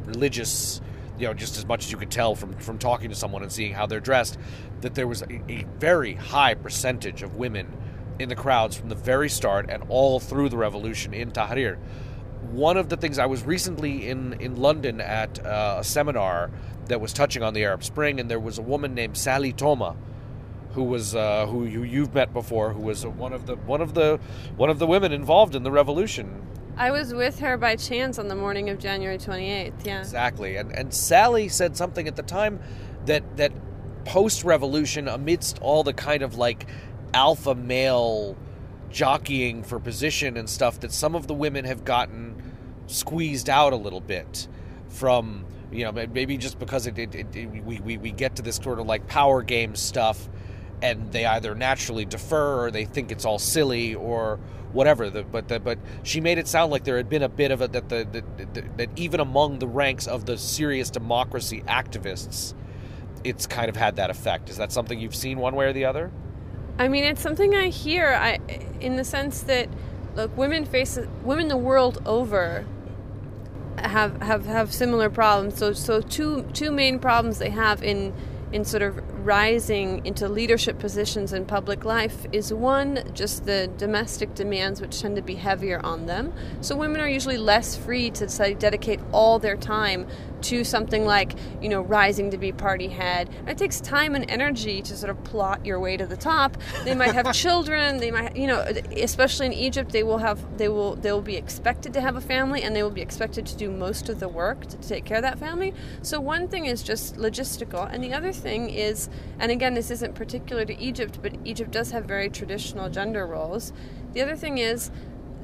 religious, 0.05 0.81
you 1.19 1.27
know, 1.27 1.33
just 1.33 1.57
as 1.57 1.65
much 1.65 1.85
as 1.85 1.91
you 1.91 1.97
could 1.97 2.09
tell 2.09 2.33
from, 2.33 2.53
from 2.53 2.79
talking 2.79 3.09
to 3.09 3.15
someone 3.15 3.43
and 3.43 3.51
seeing 3.51 3.71
how 3.71 3.85
they're 3.85 3.99
dressed, 3.99 4.39
that 4.81 4.95
there 4.95 5.07
was 5.07 5.21
a, 5.21 5.41
a 5.47 5.65
very 5.77 6.15
high 6.15 6.55
percentage 6.55 7.21
of 7.21 7.35
women 7.35 7.71
in 8.19 8.29
the 8.29 8.35
crowds 8.35 8.75
from 8.75 8.89
the 8.89 8.95
very 8.95 9.29
start 9.29 9.69
and 9.69 9.83
all 9.89 10.19
through 10.19 10.49
the 10.49 10.57
revolution 10.57 11.13
in 11.13 11.31
Tahrir. 11.31 11.77
One 12.49 12.77
of 12.77 12.89
the 12.89 12.97
things 12.97 13.19
I 13.19 13.27
was 13.27 13.43
recently 13.43 14.09
in, 14.09 14.33
in 14.41 14.55
London 14.55 14.99
at 14.99 15.43
uh, 15.45 15.77
a 15.79 15.83
seminar 15.83 16.49
that 16.87 16.99
was 16.99 17.13
touching 17.13 17.43
on 17.43 17.53
the 17.53 17.63
Arab 17.63 17.83
Spring, 17.83 18.19
and 18.19 18.29
there 18.29 18.39
was 18.39 18.57
a 18.57 18.63
woman 18.63 18.95
named 18.95 19.15
Sally 19.15 19.53
Toma, 19.53 19.95
who 20.71 20.83
was 20.83 21.15
uh, 21.15 21.45
who 21.45 21.65
you, 21.65 21.83
you've 21.83 22.13
met 22.13 22.33
before, 22.33 22.73
who 22.73 22.81
was 22.81 23.05
one 23.05 23.33
of 23.33 23.45
the 23.45 23.55
one 23.55 23.81
of 23.81 23.93
the 23.93 24.19
one 24.57 24.69
of 24.69 24.79
the 24.79 24.87
women 24.87 25.11
involved 25.11 25.53
in 25.53 25.63
the 25.63 25.71
revolution 25.71 26.47
I 26.81 26.89
was 26.89 27.13
with 27.13 27.37
her 27.41 27.57
by 27.57 27.75
chance 27.75 28.17
on 28.17 28.27
the 28.27 28.35
morning 28.35 28.71
of 28.71 28.79
January 28.79 29.19
28th. 29.19 29.85
Yeah. 29.85 29.99
Exactly. 29.99 30.55
And 30.55 30.71
and 30.71 30.91
Sally 30.91 31.47
said 31.47 31.77
something 31.77 32.07
at 32.07 32.15
the 32.15 32.23
time 32.23 32.59
that 33.05 33.37
that 33.37 33.51
post 34.03 34.43
revolution 34.43 35.07
amidst 35.07 35.59
all 35.61 35.83
the 35.83 35.93
kind 35.93 36.23
of 36.23 36.39
like 36.39 36.65
alpha 37.13 37.53
male 37.53 38.35
jockeying 38.89 39.61
for 39.61 39.79
position 39.79 40.35
and 40.37 40.49
stuff 40.49 40.79
that 40.79 40.91
some 40.91 41.13
of 41.13 41.27
the 41.27 41.35
women 41.35 41.65
have 41.65 41.85
gotten 41.85 42.35
squeezed 42.87 43.47
out 43.47 43.73
a 43.73 43.75
little 43.75 44.01
bit 44.01 44.47
from 44.89 45.45
you 45.71 45.85
know 45.85 45.91
maybe 45.91 46.35
just 46.35 46.57
because 46.57 46.87
it, 46.87 46.97
it, 46.97 47.13
it, 47.13 47.45
we, 47.63 47.79
we, 47.79 47.97
we 47.97 48.11
get 48.11 48.35
to 48.37 48.41
this 48.41 48.55
sort 48.55 48.79
of 48.79 48.87
like 48.87 49.05
power 49.05 49.43
game 49.43 49.75
stuff 49.75 50.27
and 50.81 51.11
they 51.11 51.25
either 51.25 51.53
naturally 51.55 52.05
defer 52.05 52.65
or 52.65 52.71
they 52.71 52.85
think 52.85 53.11
it's 53.11 53.25
all 53.25 53.39
silly 53.39 53.95
or 53.95 54.39
whatever 54.71 55.09
the, 55.09 55.23
but 55.23 55.47
the, 55.47 55.59
but 55.59 55.77
she 56.03 56.21
made 56.21 56.37
it 56.37 56.47
sound 56.47 56.71
like 56.71 56.83
there 56.83 56.97
had 56.97 57.09
been 57.09 57.23
a 57.23 57.29
bit 57.29 57.51
of 57.51 57.61
a 57.61 57.67
that 57.67 57.89
the, 57.89 58.07
the, 58.11 58.63
that 58.77 58.89
even 58.95 59.19
among 59.19 59.59
the 59.59 59.67
ranks 59.67 60.07
of 60.07 60.25
the 60.25 60.37
serious 60.37 60.89
democracy 60.89 61.61
activists 61.67 62.53
it's 63.23 63.45
kind 63.45 63.69
of 63.69 63.75
had 63.75 63.97
that 63.97 64.09
effect 64.09 64.49
is 64.49 64.57
that 64.57 64.71
something 64.71 64.99
you've 64.99 65.15
seen 65.15 65.37
one 65.37 65.55
way 65.55 65.65
or 65.65 65.73
the 65.73 65.85
other 65.85 66.11
I 66.77 66.87
mean, 66.87 67.03
it's 67.03 67.21
something 67.21 67.53
I 67.53 67.67
hear. 67.67 68.07
I, 68.07 68.39
in 68.79 68.95
the 68.95 69.03
sense 69.03 69.41
that, 69.41 69.69
look, 70.15 70.35
women 70.35 70.65
face 70.65 70.97
women 71.23 71.47
the 71.47 71.57
world 71.57 72.01
over 72.05 72.65
have 73.77 74.21
have 74.21 74.45
have 74.45 74.73
similar 74.73 75.09
problems. 75.09 75.57
So 75.57 75.73
so 75.73 76.01
two 76.01 76.43
two 76.53 76.71
main 76.71 76.99
problems 76.99 77.37
they 77.39 77.49
have 77.49 77.83
in 77.83 78.13
in 78.51 78.65
sort 78.65 78.83
of 78.83 78.97
rising 79.25 80.05
into 80.05 80.27
leadership 80.27 80.79
positions 80.79 81.33
in 81.33 81.45
public 81.45 81.85
life 81.85 82.25
is 82.31 82.53
one, 82.53 83.03
just 83.13 83.45
the 83.45 83.69
domestic 83.77 84.33
demands, 84.35 84.81
which 84.81 85.01
tend 85.01 85.15
to 85.15 85.21
be 85.21 85.35
heavier 85.35 85.79
on 85.83 86.05
them. 86.05 86.33
So 86.61 86.75
women 86.75 87.01
are 87.01 87.07
usually 87.07 87.37
less 87.37 87.75
free 87.75 88.09
to 88.11 88.27
say, 88.27 88.53
dedicate 88.53 88.99
all 89.11 89.39
their 89.39 89.55
time 89.55 90.07
to 90.41 90.63
something 90.63 91.05
like, 91.05 91.35
you 91.61 91.69
know, 91.69 91.81
rising 91.81 92.31
to 92.31 92.37
be 92.37 92.51
party 92.51 92.87
head. 92.87 93.29
it 93.47 93.57
takes 93.57 93.79
time 93.79 94.15
and 94.15 94.29
energy 94.29 94.81
to 94.81 94.97
sort 94.97 95.09
of 95.09 95.23
plot 95.23 95.65
your 95.65 95.79
way 95.79 95.97
to 95.97 96.05
the 96.05 96.17
top. 96.17 96.57
They 96.83 96.95
might 96.95 97.13
have 97.13 97.31
children. 97.33 97.97
They 97.97 98.11
might, 98.11 98.35
you 98.35 98.47
know, 98.47 98.61
especially 98.97 99.45
in 99.45 99.53
Egypt, 99.53 99.91
they 99.91 100.03
will 100.03 100.17
have, 100.17 100.57
they 100.57 100.67
will, 100.67 100.95
they 100.95 101.11
will 101.11 101.21
be 101.21 101.35
expected 101.35 101.93
to 101.93 102.01
have 102.01 102.15
a 102.15 102.21
family, 102.21 102.63
and 102.63 102.75
they 102.75 102.83
will 102.83 102.89
be 102.89 103.01
expected 103.01 103.45
to 103.47 103.55
do 103.55 103.69
most 103.69 104.09
of 104.09 104.19
the 104.19 104.27
work 104.27 104.65
to 104.67 104.77
take 104.77 105.05
care 105.05 105.17
of 105.17 105.23
that 105.23 105.39
family. 105.39 105.73
So 106.01 106.19
one 106.19 106.47
thing 106.47 106.65
is 106.65 106.81
just 106.83 107.17
logistical, 107.17 107.91
and 107.91 108.03
the 108.03 108.13
other 108.13 108.33
thing 108.33 108.69
is, 108.69 109.09
and 109.39 109.51
again, 109.51 109.73
this 109.73 109.91
isn't 109.91 110.15
particular 110.15 110.65
to 110.65 110.79
Egypt, 110.79 111.19
but 111.21 111.33
Egypt 111.45 111.71
does 111.71 111.91
have 111.91 112.05
very 112.05 112.29
traditional 112.29 112.89
gender 112.89 113.25
roles. 113.25 113.73
The 114.13 114.21
other 114.21 114.35
thing 114.35 114.57
is 114.57 114.91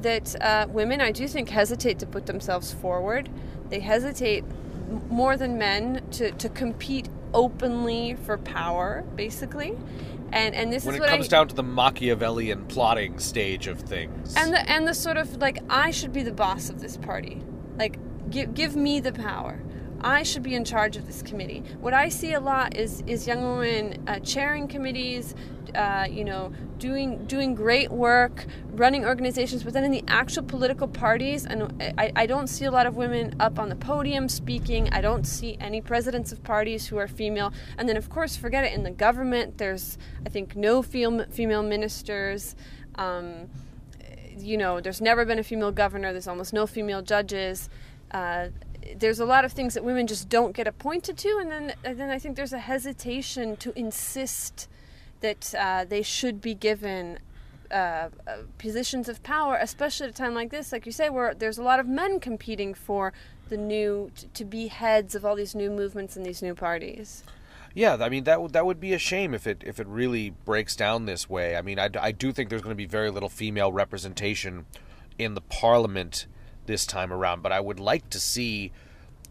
that 0.01 0.36
uh, 0.41 0.67
women, 0.69 1.01
I 1.01 1.12
do 1.12 1.27
think, 1.27 1.49
hesitate 1.49 1.99
to 1.99 2.06
put 2.06 2.25
themselves 2.25 2.73
forward. 2.73 3.30
They 3.69 3.80
hesitate 3.80 4.43
more 5.10 5.38
than 5.38 5.58
men 5.58 6.03
to, 6.12 6.32
to 6.32 6.49
compete 6.49 7.10
openly 7.34 8.15
for 8.23 8.38
power, 8.38 9.03
basically. 9.15 9.77
And 10.32 10.53
and 10.56 10.73
this 10.73 10.84
when 10.84 10.95
is 10.95 11.01
when 11.01 11.10
it 11.10 11.12
comes 11.12 11.27
I, 11.27 11.30
down 11.30 11.47
to 11.47 11.56
the 11.56 11.63
Machiavellian 11.63 12.65
plotting 12.65 13.17
stage 13.19 13.67
of 13.67 13.80
things. 13.80 14.36
and 14.36 14.53
the 14.53 14.69
and 14.69 14.86
the 14.86 14.93
sort 14.93 15.17
of 15.17 15.38
like 15.38 15.60
I 15.69 15.91
should 15.91 16.12
be 16.12 16.21
the 16.21 16.34
boss 16.34 16.69
of 16.69 16.82
this 16.82 16.97
party. 16.97 17.41
Like 17.77 17.97
give 18.30 18.53
give 18.53 18.75
me 18.75 18.99
the 18.99 19.13
power. 19.13 19.60
I 20.01 20.23
should 20.23 20.43
be 20.43 20.55
in 20.55 20.63
charge 20.63 20.97
of 20.97 21.07
this 21.07 21.21
committee. 21.21 21.63
What 21.79 21.93
I 21.93 22.10
see 22.10 22.33
a 22.33 22.39
lot 22.39 22.75
is 22.75 23.03
is 23.07 23.27
young 23.27 23.57
women 23.57 24.03
uh, 24.07 24.19
chairing 24.19 24.67
committees, 24.67 25.36
uh, 25.75 26.07
you 26.10 26.23
know, 26.23 26.53
doing 26.77 27.25
doing 27.25 27.55
great 27.55 27.91
work, 27.91 28.45
running 28.71 29.05
organizations, 29.05 29.63
but 29.63 29.73
then 29.73 29.83
in 29.83 29.91
the 29.91 30.03
actual 30.07 30.43
political 30.43 30.88
parties, 30.88 31.45
and 31.45 31.81
I, 31.97 32.12
I 32.15 32.25
don't 32.25 32.47
see 32.47 32.65
a 32.65 32.71
lot 32.71 32.86
of 32.86 32.95
women 32.95 33.36
up 33.39 33.60
on 33.60 33.69
the 33.69 33.75
podium 33.75 34.29
speaking. 34.29 34.89
I 34.91 35.01
don't 35.01 35.25
see 35.25 35.57
any 35.60 35.81
presidents 35.81 36.31
of 36.31 36.43
parties 36.43 36.88
who 36.88 36.97
are 36.97 37.07
female. 37.07 37.51
And 37.77 37.89
then, 37.89 37.97
of 37.97 38.10
course, 38.10 38.36
forget 38.36 38.63
it. 38.63 38.73
In 38.73 38.83
the 38.83 38.91
government, 38.91 39.57
there's 39.57 39.97
I 40.25 40.29
think 40.29 40.55
no 40.55 40.81
female 40.81 41.25
female 41.29 41.63
ministers. 41.63 42.55
Um, 42.95 43.49
you 44.38 44.57
know, 44.57 44.79
there's 44.79 45.01
never 45.01 45.25
been 45.25 45.39
a 45.39 45.43
female 45.43 45.71
governor. 45.71 46.12
There's 46.12 46.27
almost 46.27 46.53
no 46.53 46.67
female 46.67 47.01
judges. 47.01 47.69
Uh, 48.12 48.47
there's 48.95 49.19
a 49.19 49.26
lot 49.26 49.45
of 49.45 49.52
things 49.52 49.73
that 49.73 49.84
women 49.84 50.08
just 50.08 50.30
don't 50.30 50.56
get 50.56 50.67
appointed 50.67 51.17
to, 51.19 51.38
and 51.39 51.52
then 51.52 51.73
and 51.84 52.00
then 52.00 52.10
I 52.10 52.19
think 52.19 52.36
there's 52.36 52.54
a 52.54 52.60
hesitation 52.60 53.56
to 53.58 53.78
insist 53.78 54.67
that 55.21 55.54
uh, 55.58 55.86
they 55.86 56.02
should 56.02 56.41
be 56.41 56.54
given 56.54 57.19
uh, 57.71 57.73
uh, 57.76 58.10
positions 58.58 59.10
of 59.10 59.21
power, 59.23 59.58
especially 59.60 60.06
at 60.06 60.12
a 60.12 60.13
time 60.13 60.34
like 60.34 60.52
this, 60.52 60.71
like 60.71 60.86
you 60.86 60.91
say, 60.91 61.10
where 61.10 61.34
there's 61.34 61.58
a 61.58 61.63
lot 61.63 61.80
of 61.80 61.88
men 61.88 62.19
competing 62.19 62.73
for 62.73 63.12
the 63.50 63.58
new 63.58 64.12
to, 64.15 64.28
to 64.28 64.45
be 64.45 64.67
heads 64.67 65.15
of 65.15 65.26
all 65.26 65.36
these 65.36 65.56
new 65.56 65.69
movements 65.69 66.15
and 66.15 66.26
these 66.26 66.41
new 66.41 66.56
parties. 66.56 67.23
Yeah, 67.73 67.97
I 68.00 68.10
mean 68.10 68.23
that 68.23 68.41
would 68.41 68.54
that 68.54 68.65
would 68.65 68.80
be 68.80 68.93
a 68.93 68.97
shame 68.97 69.34
if 69.34 69.45
it 69.45 69.63
if 69.65 69.80
it 69.80 69.88
really 69.88 70.32
breaks 70.45 70.76
down 70.76 71.06
this 71.06 71.30
way. 71.30 71.56
I 71.56 71.62
mean, 71.62 71.78
I, 71.78 71.89
I 72.00 72.12
do 72.12 72.32
think 72.32 72.50
there's 72.50 72.62
going 72.62 72.73
to 72.73 72.78
be 72.78 72.86
very 72.86 73.12
little 73.12 73.30
female 73.30 73.71
representation 73.71 74.65
in 75.19 75.34
the 75.34 75.41
parliament 75.41 76.26
this 76.67 76.86
time 76.86 77.12
around, 77.12 77.41
but 77.41 77.51
I 77.51 77.60
would 77.60 77.80
like 77.80 78.10
to 78.12 78.19
see 78.19 78.71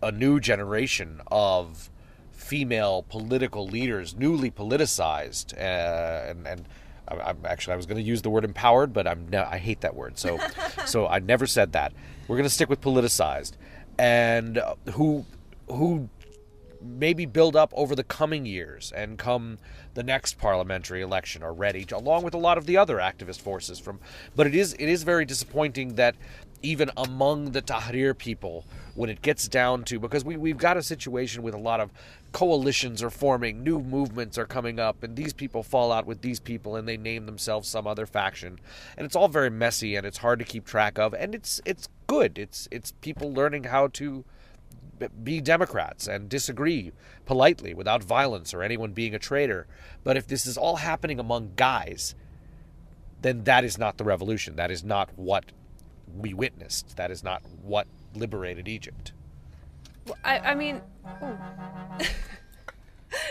a 0.03 0.11
new 0.11 0.41
generation 0.41 1.21
of 1.29 1.91
female 2.33 3.05
political 3.09 3.67
leaders, 3.67 4.15
newly 4.15 4.51
politicized, 4.51 5.57
uh, 5.57 6.31
and 6.31 6.47
and 6.47 6.69
I, 7.09 7.31
am 7.31 7.39
actually 7.45 7.75
I 7.75 7.77
was 7.77 7.87
going 7.87 7.99
to 7.99 8.03
use 8.03 8.23
the 8.23 8.31
word 8.31 8.45
empowered, 8.45 8.93
but 8.93 9.07
I'm 9.07 9.29
no, 9.29 9.47
I 9.49 9.59
hate 9.59 9.81
that 9.83 9.95
word, 9.95 10.19
so 10.19 10.39
so 10.87 11.07
I 11.07 11.19
never 11.19 11.47
said 11.47 11.73
that. 11.73 11.93
We're 12.29 12.37
going 12.37 12.49
to 12.49 12.55
stick 12.55 12.69
with 12.69 12.81
politicized, 12.81 13.53
and 13.99 14.61
who 14.93 15.25
who 15.69 16.09
maybe 16.81 17.27
build 17.27 17.57
up 17.57 17.73
over 17.75 17.95
the 17.95 18.05
coming 18.05 18.47
years 18.47 18.93
and 18.95 19.19
come 19.19 19.59
the 19.95 20.03
next 20.03 20.39
parliamentary 20.39 21.03
election 21.03 21.43
are 21.43 21.53
ready 21.53 21.87
along 21.91 22.23
with 22.23 22.35
a 22.35 22.39
lot 22.39 22.59
of 22.59 22.67
the 22.67 22.77
other 22.77 22.99
activist 22.99 23.41
forces 23.41 23.79
from 23.79 23.99
but 24.37 24.47
it 24.47 24.55
is 24.55 24.75
it 24.75 24.89
is 24.89 25.03
very 25.03 25.25
disappointing 25.25 25.95
that 25.95 26.15
even 26.63 26.91
among 26.97 27.53
the 27.53 27.63
Tahrir 27.63 28.17
people 28.17 28.65
when 28.95 29.11
it 29.11 29.23
gets 29.23 29.47
down 29.49 29.85
to 29.85 29.99
because 29.99 30.25
we, 30.25 30.37
we've 30.37 30.57
got 30.57 30.77
a 30.77 30.83
situation 30.83 31.43
with 31.43 31.55
a 31.55 31.59
lot 31.59 31.81
of 31.81 31.91
coalitions 32.33 33.03
are 33.03 33.11
forming, 33.11 33.63
new 33.63 33.79
movements 33.79 34.37
are 34.39 34.47
coming 34.47 34.79
up, 34.79 35.03
and 35.03 35.17
these 35.17 35.33
people 35.33 35.63
fall 35.63 35.93
out 35.93 36.07
with 36.07 36.23
these 36.23 36.41
people 36.41 36.77
and 36.77 36.89
they 36.89 36.97
name 36.97 37.27
themselves 37.27 37.69
some 37.69 37.87
other 37.87 38.07
faction. 38.07 38.59
And 38.97 39.05
it's 39.05 39.17
all 39.17 39.29
very 39.29 39.51
messy 39.51 39.97
and 39.97 40.07
it's 40.07 40.19
hard 40.19 40.39
to 40.39 40.45
keep 40.45 40.65
track 40.65 40.99
of, 40.99 41.15
and 41.15 41.35
it's 41.35 41.61
it's 41.65 41.89
good. 42.07 42.39
It's 42.39 42.69
it's 42.71 42.93
people 43.01 43.33
learning 43.33 43.65
how 43.65 43.89
to 43.89 44.25
be 45.23 45.41
Democrats 45.41 46.07
and 46.07 46.29
disagree 46.29 46.93
politely 47.27 47.75
without 47.75 48.03
violence 48.03 48.55
or 48.55 48.63
anyone 48.63 48.93
being 48.93 49.15
a 49.15 49.19
traitor. 49.19 49.67
But 50.05 50.17
if 50.17 50.27
this 50.27 50.47
is 50.47 50.57
all 50.57 50.77
happening 50.77 51.19
among 51.19 51.53
guys, 51.57 52.15
then 53.23 53.45
that 53.45 53.65
is 53.65 53.79
not 53.79 53.99
the 53.99 54.05
revolution. 54.05 54.57
That 54.57 54.71
is 54.71 54.85
not 54.85 55.11
what 55.17 55.53
we 56.15 56.35
witnessed. 56.35 56.97
That 56.97 57.11
is 57.11 57.23
not 57.23 57.43
what 57.63 57.87
liberated 58.15 58.69
Egypt. 58.69 59.13
Well, 60.07 60.17
I, 60.25 60.39
I 60.39 60.55
mean, 60.55 60.81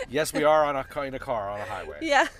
yes, 0.08 0.32
we 0.32 0.44
are 0.44 0.64
on 0.64 0.76
a 0.76 1.02
in 1.02 1.14
a 1.14 1.18
car 1.18 1.50
on 1.50 1.60
a 1.60 1.64
highway. 1.64 1.98
Yeah. 2.02 2.28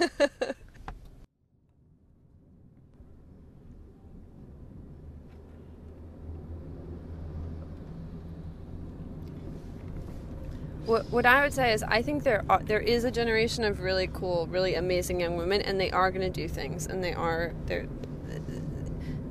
What, 10.87 11.11
what 11.11 11.27
I 11.27 11.43
would 11.43 11.53
say 11.53 11.73
is 11.73 11.83
I 11.83 12.01
think 12.01 12.23
there 12.23 12.45
are, 12.49 12.63
there 12.63 12.79
is 12.79 13.03
a 13.03 13.11
generation 13.11 13.65
of 13.65 13.81
really 13.81 14.09
cool, 14.13 14.47
really 14.47 14.77
amazing 14.77 15.21
young 15.21 15.37
women, 15.37 15.61
and 15.61 15.81
they 15.81 15.91
are 15.91 16.13
going 16.13 16.23
to 16.23 16.31
do 16.31 16.47
things, 16.47 16.87
and 16.87 17.03
they 17.03 17.13
are 17.13 17.53
there. 17.67 17.87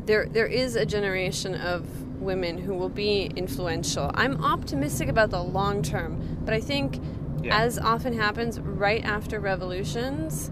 There 0.05 0.27
there 0.27 0.45
is 0.45 0.75
a 0.75 0.85
generation 0.85 1.55
of 1.55 1.85
women 2.21 2.57
who 2.57 2.73
will 2.75 2.89
be 2.89 3.31
influential. 3.35 4.11
I'm 4.13 4.43
optimistic 4.43 5.09
about 5.09 5.29
the 5.31 5.41
long 5.41 5.81
term, 5.81 6.39
but 6.43 6.53
I 6.53 6.61
think, 6.61 6.99
yeah. 7.41 7.59
as 7.59 7.77
often 7.79 8.13
happens 8.13 8.59
right 8.59 9.03
after 9.03 9.39
revolutions, 9.39 10.51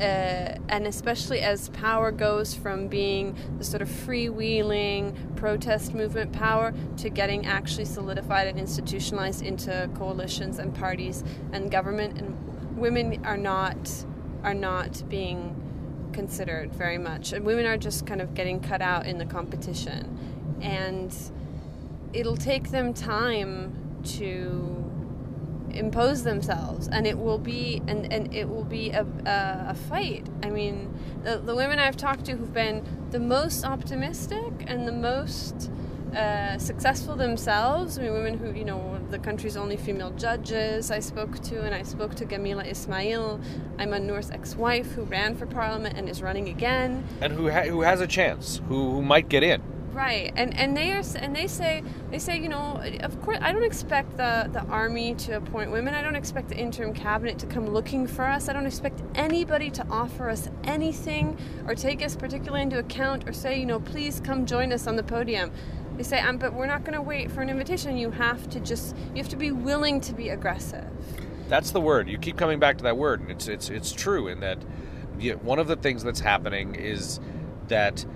uh, 0.00 0.56
and 0.68 0.86
especially 0.86 1.40
as 1.40 1.68
power 1.70 2.10
goes 2.12 2.54
from 2.54 2.88
being 2.88 3.36
the 3.58 3.64
sort 3.64 3.82
of 3.82 3.88
freewheeling 3.88 5.36
protest 5.36 5.92
movement 5.94 6.32
power 6.32 6.72
to 6.96 7.10
getting 7.10 7.46
actually 7.46 7.84
solidified 7.84 8.46
and 8.46 8.58
institutionalized 8.58 9.42
into 9.42 9.88
coalitions 9.94 10.58
and 10.58 10.74
parties 10.74 11.24
and 11.52 11.70
government, 11.70 12.18
and 12.18 12.78
women 12.78 13.24
are 13.24 13.38
not 13.38 13.76
are 14.44 14.54
not 14.54 15.02
being 15.08 15.67
considered 16.12 16.72
very 16.72 16.98
much, 16.98 17.32
and 17.32 17.44
women 17.44 17.66
are 17.66 17.76
just 17.76 18.06
kind 18.06 18.20
of 18.20 18.34
getting 18.34 18.60
cut 18.60 18.80
out 18.80 19.06
in 19.06 19.18
the 19.18 19.26
competition. 19.26 20.18
And 20.60 21.14
it'll 22.12 22.36
take 22.36 22.70
them 22.70 22.94
time 22.94 24.00
to 24.04 24.84
impose 25.70 26.22
themselves. 26.24 26.88
And 26.88 27.06
it 27.06 27.18
will 27.18 27.38
be 27.38 27.82
and, 27.86 28.10
and 28.12 28.34
it 28.34 28.48
will 28.48 28.64
be 28.64 28.90
a, 28.90 29.02
a, 29.26 29.66
a 29.68 29.74
fight. 29.74 30.26
I 30.42 30.50
mean 30.50 30.94
the, 31.22 31.38
the 31.38 31.54
women 31.54 31.78
i've 31.78 31.96
talked 31.96 32.24
to 32.26 32.32
who've 32.32 32.52
been 32.52 32.84
the 33.10 33.18
most 33.18 33.64
optimistic 33.64 34.52
and 34.66 34.86
the 34.86 34.92
most 34.92 35.70
uh, 36.14 36.58
successful 36.58 37.16
themselves. 37.16 37.98
I 37.98 38.02
mean, 38.02 38.12
women 38.12 38.38
who, 38.38 38.52
you 38.52 38.64
know, 38.64 38.98
the 39.10 39.18
country's 39.18 39.56
only 39.56 39.76
female 39.76 40.10
judges 40.10 40.90
I 40.90 41.00
spoke 41.00 41.40
to, 41.44 41.62
and 41.62 41.74
I 41.74 41.82
spoke 41.82 42.14
to 42.16 42.26
Gamila 42.26 42.66
Ismail. 42.66 43.40
Ayman 43.76 44.02
Nour's 44.02 44.30
ex-wife 44.30 44.92
who 44.92 45.02
ran 45.02 45.36
for 45.36 45.46
parliament 45.46 45.96
and 45.96 46.08
is 46.08 46.22
running 46.22 46.48
again. 46.48 47.06
And 47.20 47.32
who 47.32 47.50
ha- 47.50 47.62
who 47.62 47.82
has 47.82 48.00
a 48.00 48.06
chance, 48.06 48.60
who, 48.68 48.92
who 48.92 49.02
might 49.02 49.28
get 49.28 49.42
in. 49.42 49.62
Right, 49.92 50.32
and 50.36 50.56
and 50.56 50.76
they 50.76 50.92
are 50.92 51.02
and 51.16 51.34
they 51.34 51.48
say 51.48 51.82
they 52.12 52.20
say 52.20 52.38
you 52.38 52.48
know 52.48 52.80
of 53.00 53.20
course 53.20 53.38
I 53.40 53.50
don't 53.50 53.64
expect 53.64 54.16
the 54.16 54.48
the 54.52 54.62
army 54.66 55.14
to 55.16 55.32
appoint 55.32 55.72
women. 55.72 55.92
I 55.92 56.02
don't 56.02 56.14
expect 56.14 56.50
the 56.50 56.56
interim 56.56 56.94
cabinet 56.94 57.36
to 57.40 57.46
come 57.46 57.66
looking 57.66 58.06
for 58.06 58.24
us. 58.24 58.48
I 58.48 58.52
don't 58.52 58.66
expect 58.66 59.02
anybody 59.16 59.70
to 59.70 59.84
offer 59.90 60.30
us 60.30 60.50
anything 60.62 61.36
or 61.66 61.74
take 61.74 62.00
us 62.04 62.14
particularly 62.14 62.62
into 62.62 62.78
account 62.78 63.28
or 63.28 63.32
say 63.32 63.58
you 63.58 63.66
know 63.66 63.80
please 63.80 64.20
come 64.20 64.46
join 64.46 64.72
us 64.72 64.86
on 64.86 64.94
the 64.94 65.02
podium. 65.02 65.50
They 65.98 66.04
say, 66.04 66.20
um, 66.20 66.38
but 66.38 66.54
we're 66.54 66.66
not 66.66 66.84
going 66.84 66.94
to 66.94 67.02
wait 67.02 67.28
for 67.28 67.42
an 67.42 67.50
invitation. 67.50 67.98
You 67.98 68.12
have 68.12 68.48
to 68.50 68.60
just 68.60 68.96
you 69.14 69.16
have 69.16 69.28
to 69.30 69.36
be 69.36 69.50
willing 69.50 70.00
to 70.02 70.12
be 70.12 70.28
aggressive. 70.28 70.86
That's 71.48 71.72
the 71.72 71.80
word. 71.80 72.08
You 72.08 72.18
keep 72.18 72.36
coming 72.36 72.60
back 72.60 72.78
to 72.78 72.84
that 72.84 72.96
word, 72.96 73.20
and 73.20 73.32
it's 73.32 73.48
it's 73.48 73.68
it's 73.68 73.92
true 73.92 74.28
in 74.28 74.38
that 74.40 74.58
you 75.18 75.32
know, 75.32 75.38
one 75.38 75.58
of 75.58 75.66
the 75.66 75.74
things 75.74 76.04
that's 76.04 76.20
happening 76.20 76.76
is 76.76 77.18
that 77.66 78.06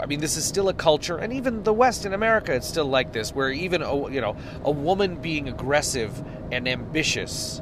I 0.00 0.06
mean, 0.06 0.20
this 0.20 0.36
is 0.36 0.44
still 0.44 0.68
a 0.68 0.74
culture, 0.74 1.18
and 1.18 1.32
even 1.32 1.64
the 1.64 1.72
West 1.72 2.06
in 2.06 2.14
America, 2.14 2.54
it's 2.54 2.68
still 2.68 2.84
like 2.84 3.12
this, 3.12 3.34
where 3.34 3.50
even 3.50 3.82
a, 3.82 4.10
you 4.12 4.20
know 4.20 4.36
a 4.62 4.70
woman 4.70 5.16
being 5.16 5.48
aggressive 5.48 6.22
and 6.52 6.68
ambitious 6.68 7.60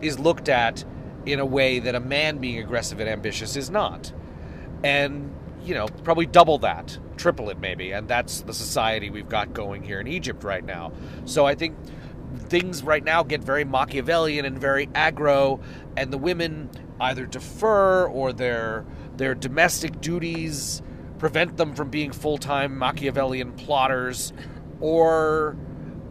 is 0.00 0.18
looked 0.18 0.48
at 0.48 0.82
in 1.26 1.40
a 1.40 1.46
way 1.46 1.78
that 1.78 1.94
a 1.94 2.00
man 2.00 2.38
being 2.38 2.58
aggressive 2.58 3.00
and 3.00 3.08
ambitious 3.10 3.54
is 3.54 3.68
not, 3.68 4.14
and 4.82 5.30
you 5.62 5.74
know 5.74 5.88
probably 6.04 6.24
double 6.24 6.56
that, 6.56 6.98
triple 7.16 7.50
it 7.50 7.58
maybe, 7.58 7.92
and 7.92 8.08
that's 8.08 8.42
the 8.42 8.54
society 8.54 9.10
we've 9.10 9.28
got 9.28 9.52
going 9.52 9.82
here 9.82 10.00
in 10.00 10.06
Egypt 10.06 10.44
right 10.44 10.64
now. 10.64 10.92
So 11.24 11.46
I 11.46 11.54
think 11.54 11.76
things 12.36 12.82
right 12.82 13.04
now 13.04 13.22
get 13.22 13.42
very 13.42 13.64
Machiavellian 13.64 14.44
and 14.44 14.58
very 14.58 14.86
aggro, 14.88 15.62
and 15.96 16.12
the 16.12 16.18
women 16.18 16.70
either 17.00 17.26
defer 17.26 18.06
or 18.06 18.32
their 18.32 18.84
their 19.16 19.34
domestic 19.34 20.00
duties 20.00 20.82
prevent 21.18 21.56
them 21.56 21.74
from 21.74 21.88
being 21.88 22.12
full-time 22.12 22.76
Machiavellian 22.76 23.52
plotters, 23.52 24.32
or 24.80 25.56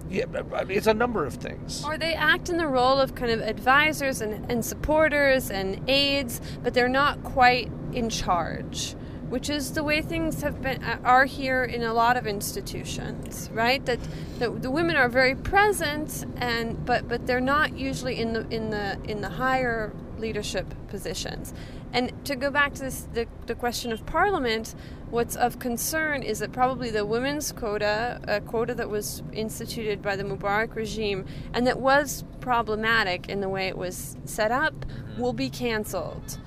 yeah, 0.10 0.26
it's 0.70 0.88
a 0.88 0.94
number 0.94 1.26
of 1.26 1.36
things. 1.36 1.84
Or 1.84 1.98
they 1.98 2.14
act 2.14 2.50
in 2.50 2.58
the 2.58 2.68
role 2.68 3.00
of 3.00 3.16
kind 3.16 3.32
of 3.32 3.42
advisors 3.42 4.22
and, 4.22 4.50
and 4.50 4.64
supporters 4.64 5.50
and 5.50 5.82
aides, 5.90 6.40
but 6.62 6.74
they're 6.74 6.88
not 6.88 7.24
quite 7.24 7.72
in 7.94 8.10
charge 8.10 8.96
which 9.34 9.50
is 9.50 9.72
the 9.72 9.84
way 9.84 10.00
things 10.00 10.44
have 10.44 10.62
been 10.62 10.84
uh, 10.84 11.00
are 11.04 11.26
here 11.26 11.64
in 11.64 11.82
a 11.82 11.92
lot 11.92 12.16
of 12.18 12.28
institutions 12.28 13.50
right? 13.52 13.84
That 13.86 14.00
the, 14.38 14.52
the 14.52 14.70
women 14.70 14.96
are 14.96 15.10
very 15.10 15.34
present 15.34 16.24
and 16.38 16.86
but 16.86 17.08
but 17.08 17.26
they're 17.26 17.42
not 17.42 17.76
usually 17.76 18.20
in 18.20 18.34
the 18.34 18.48
in 18.50 18.70
the 18.70 19.00
in 19.06 19.22
the 19.22 19.30
higher 19.30 19.92
leadership 20.20 20.68
positions. 20.88 21.52
And 21.94 22.12
to 22.26 22.36
go 22.36 22.52
back 22.52 22.76
to 22.76 22.82
this 22.82 23.08
the, 23.14 23.26
the 23.48 23.56
question 23.56 23.92
of 23.92 24.06
parliament 24.06 24.76
what's 25.10 25.36
of 25.36 25.58
concern 25.58 26.22
is 26.22 26.38
that 26.38 26.52
probably 26.52 26.92
the 26.92 27.04
women's 27.04 27.52
quota 27.52 28.20
a 28.28 28.40
quota 28.40 28.76
that 28.76 28.90
was 28.90 29.24
instituted 29.32 30.04
by 30.04 30.16
the 30.16 30.24
mubarak 30.24 30.76
regime 30.76 31.26
and 31.54 31.66
that 31.66 31.80
was 31.80 32.24
problematic 32.40 33.30
in 33.30 33.42
the 33.42 33.50
way 33.50 33.68
it 33.68 33.78
was 33.78 34.16
set 34.26 34.52
up 34.52 34.74
mm-hmm. 34.74 35.22
will 35.22 35.34
be 35.34 35.50
canceled 35.50 36.38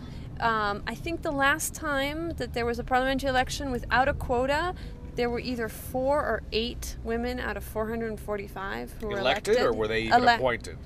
um, 0.41 0.83
I 0.87 0.95
think 0.95 1.23
the 1.23 1.33
last 1.33 1.75
time 1.75 2.31
that 2.37 2.53
there 2.53 2.67
was 2.67 2.79
a 2.79 2.85
parliamentary 2.85 3.31
election 3.31 3.71
without 3.71 4.09
a 4.09 4.15
quota, 4.15 4.75
there 5.17 5.31
were 5.31 5.41
either 5.41 5.69
four 5.69 6.21
or 6.21 6.43
eight 6.53 6.97
women 7.03 7.41
out 7.41 7.57
of 7.57 7.65
445 7.65 8.93
who 9.01 9.07
were 9.07 9.19
elected, 9.19 9.57
elected. 9.57 9.67
or 9.67 9.73
were 9.73 9.89
they 9.89 10.03
even 10.03 10.23
Ele- 10.23 10.29
appointed? 10.29 10.79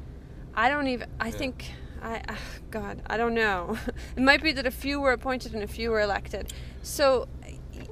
I 0.54 0.68
don't 0.68 0.86
even. 0.86 1.08
I 1.20 1.30
think. 1.30 1.72
I 2.02 2.22
uh, 2.28 2.34
God, 2.70 3.02
I 3.06 3.16
don't 3.16 3.34
know. 3.34 3.76
it 4.16 4.22
might 4.22 4.42
be 4.42 4.52
that 4.52 4.66
a 4.66 4.70
few 4.70 5.00
were 5.00 5.12
appointed 5.12 5.52
and 5.54 5.62
a 5.62 5.66
few 5.66 5.90
were 5.90 6.00
elected. 6.00 6.52
So, 6.82 7.28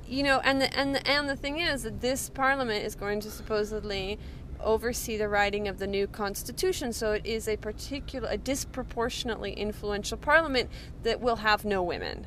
you 0.06 0.22
know, 0.22 0.40
and 0.44 0.60
the 0.60 0.76
and 0.78 0.94
the 0.94 1.06
and 1.06 1.28
the 1.28 1.36
thing 1.36 1.58
is 1.58 1.82
that 1.82 2.00
this 2.00 2.30
parliament 2.30 2.84
is 2.84 2.94
going 2.94 3.20
to 3.20 3.30
supposedly 3.30 4.18
oversee 4.60 5.16
the 5.16 5.28
writing 5.28 5.68
of 5.68 5.78
the 5.78 5.86
new 5.86 6.06
constitution. 6.06 6.92
So 6.92 7.12
it 7.12 7.24
is 7.24 7.48
a 7.48 7.56
particular, 7.56 8.28
a 8.28 8.36
disproportionately 8.36 9.52
influential 9.52 10.18
parliament 10.18 10.70
that 11.02 11.20
will 11.20 11.36
have 11.36 11.64
no 11.64 11.82
women. 11.82 12.26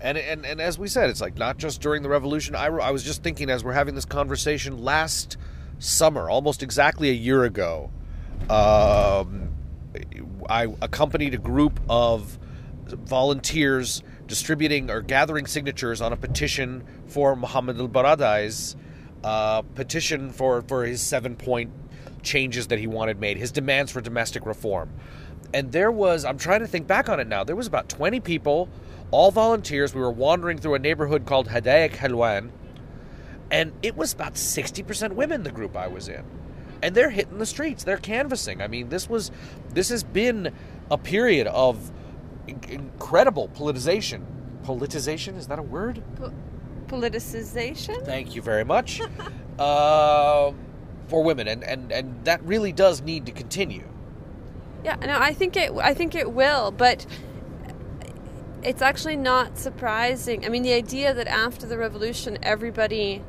And, 0.00 0.18
and 0.18 0.44
and 0.44 0.60
as 0.60 0.78
we 0.78 0.88
said, 0.88 1.08
it's 1.08 1.20
like 1.20 1.38
not 1.38 1.56
just 1.56 1.80
during 1.80 2.02
the 2.02 2.08
revolution. 2.08 2.54
I, 2.54 2.66
I 2.66 2.90
was 2.90 3.02
just 3.04 3.22
thinking 3.22 3.48
as 3.48 3.64
we're 3.64 3.72
having 3.72 3.94
this 3.94 4.04
conversation 4.04 4.82
last 4.82 5.36
summer, 5.78 6.28
almost 6.28 6.62
exactly 6.62 7.08
a 7.08 7.14
year 7.14 7.44
ago, 7.44 7.90
um, 8.50 9.48
I 10.48 10.74
accompanied 10.82 11.34
a 11.34 11.38
group 11.38 11.80
of 11.88 12.38
volunteers 12.86 14.02
distributing 14.26 14.90
or 14.90 15.00
gathering 15.00 15.46
signatures 15.46 16.00
on 16.00 16.12
a 16.12 16.16
petition 16.16 16.84
for 17.06 17.36
Mohammed 17.36 17.78
al 17.78 17.88
Baradei's 17.88 18.76
uh, 19.24 19.62
petition 19.62 20.30
for, 20.30 20.62
for 20.62 20.84
his 20.84 21.00
seven 21.00 21.34
point 21.34 21.72
changes 22.22 22.68
that 22.68 22.78
he 22.78 22.86
wanted 22.86 23.18
made, 23.18 23.38
his 23.38 23.50
demands 23.50 23.90
for 23.90 24.00
domestic 24.00 24.46
reform. 24.46 24.90
And 25.54 25.72
there 25.72 25.90
was, 25.90 26.24
I'm 26.24 26.38
trying 26.38 26.60
to 26.60 26.66
think 26.66 26.86
back 26.86 27.08
on 27.08 27.20
it 27.20 27.26
now, 27.26 27.42
there 27.42 27.56
was 27.56 27.66
about 27.66 27.88
20 27.88 28.20
people, 28.20 28.68
all 29.10 29.30
volunteers. 29.30 29.94
We 29.94 30.00
were 30.00 30.10
wandering 30.10 30.58
through 30.58 30.74
a 30.74 30.78
neighborhood 30.78 31.26
called 31.26 31.48
Hadayek 31.48 31.92
Helwan, 31.92 32.50
and 33.50 33.72
it 33.82 33.96
was 33.96 34.12
about 34.12 34.34
60% 34.34 35.12
women, 35.12 35.42
the 35.42 35.52
group 35.52 35.76
I 35.76 35.86
was 35.86 36.08
in. 36.08 36.24
And 36.82 36.94
they're 36.94 37.10
hitting 37.10 37.38
the 37.38 37.46
streets, 37.46 37.82
they're 37.84 37.96
canvassing. 37.96 38.60
I 38.60 38.68
mean, 38.68 38.90
this 38.90 39.08
was, 39.08 39.30
this 39.70 39.88
has 39.88 40.02
been 40.02 40.52
a 40.90 40.98
period 40.98 41.46
of 41.46 41.90
incredible 42.46 43.48
politicization. 43.48 44.24
Politicization, 44.64 45.38
is 45.38 45.46
that 45.46 45.58
a 45.58 45.62
word? 45.62 46.02
Politicization. 46.84 48.04
Thank 48.04 48.34
you 48.34 48.42
very 48.42 48.64
much. 48.64 49.00
uh, 49.58 50.52
for 51.08 51.22
women, 51.22 51.48
and, 51.48 51.62
and, 51.64 51.92
and 51.92 52.24
that 52.24 52.42
really 52.44 52.72
does 52.72 53.02
need 53.02 53.26
to 53.26 53.32
continue. 53.32 53.86
Yeah, 54.84 54.96
no, 54.96 55.18
I 55.18 55.32
think 55.32 55.56
it. 55.56 55.72
I 55.72 55.94
think 55.94 56.14
it 56.14 56.32
will, 56.32 56.70
but 56.70 57.06
it's 58.62 58.82
actually 58.82 59.16
not 59.16 59.58
surprising. 59.58 60.44
I 60.44 60.48
mean, 60.48 60.62
the 60.62 60.72
idea 60.72 61.14
that 61.14 61.26
after 61.26 61.66
the 61.66 61.78
revolution, 61.78 62.38
everybody 62.42 63.22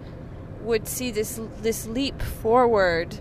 would 0.61 0.87
see 0.87 1.11
this 1.11 1.39
this 1.61 1.87
leap 1.87 2.21
forward. 2.21 3.17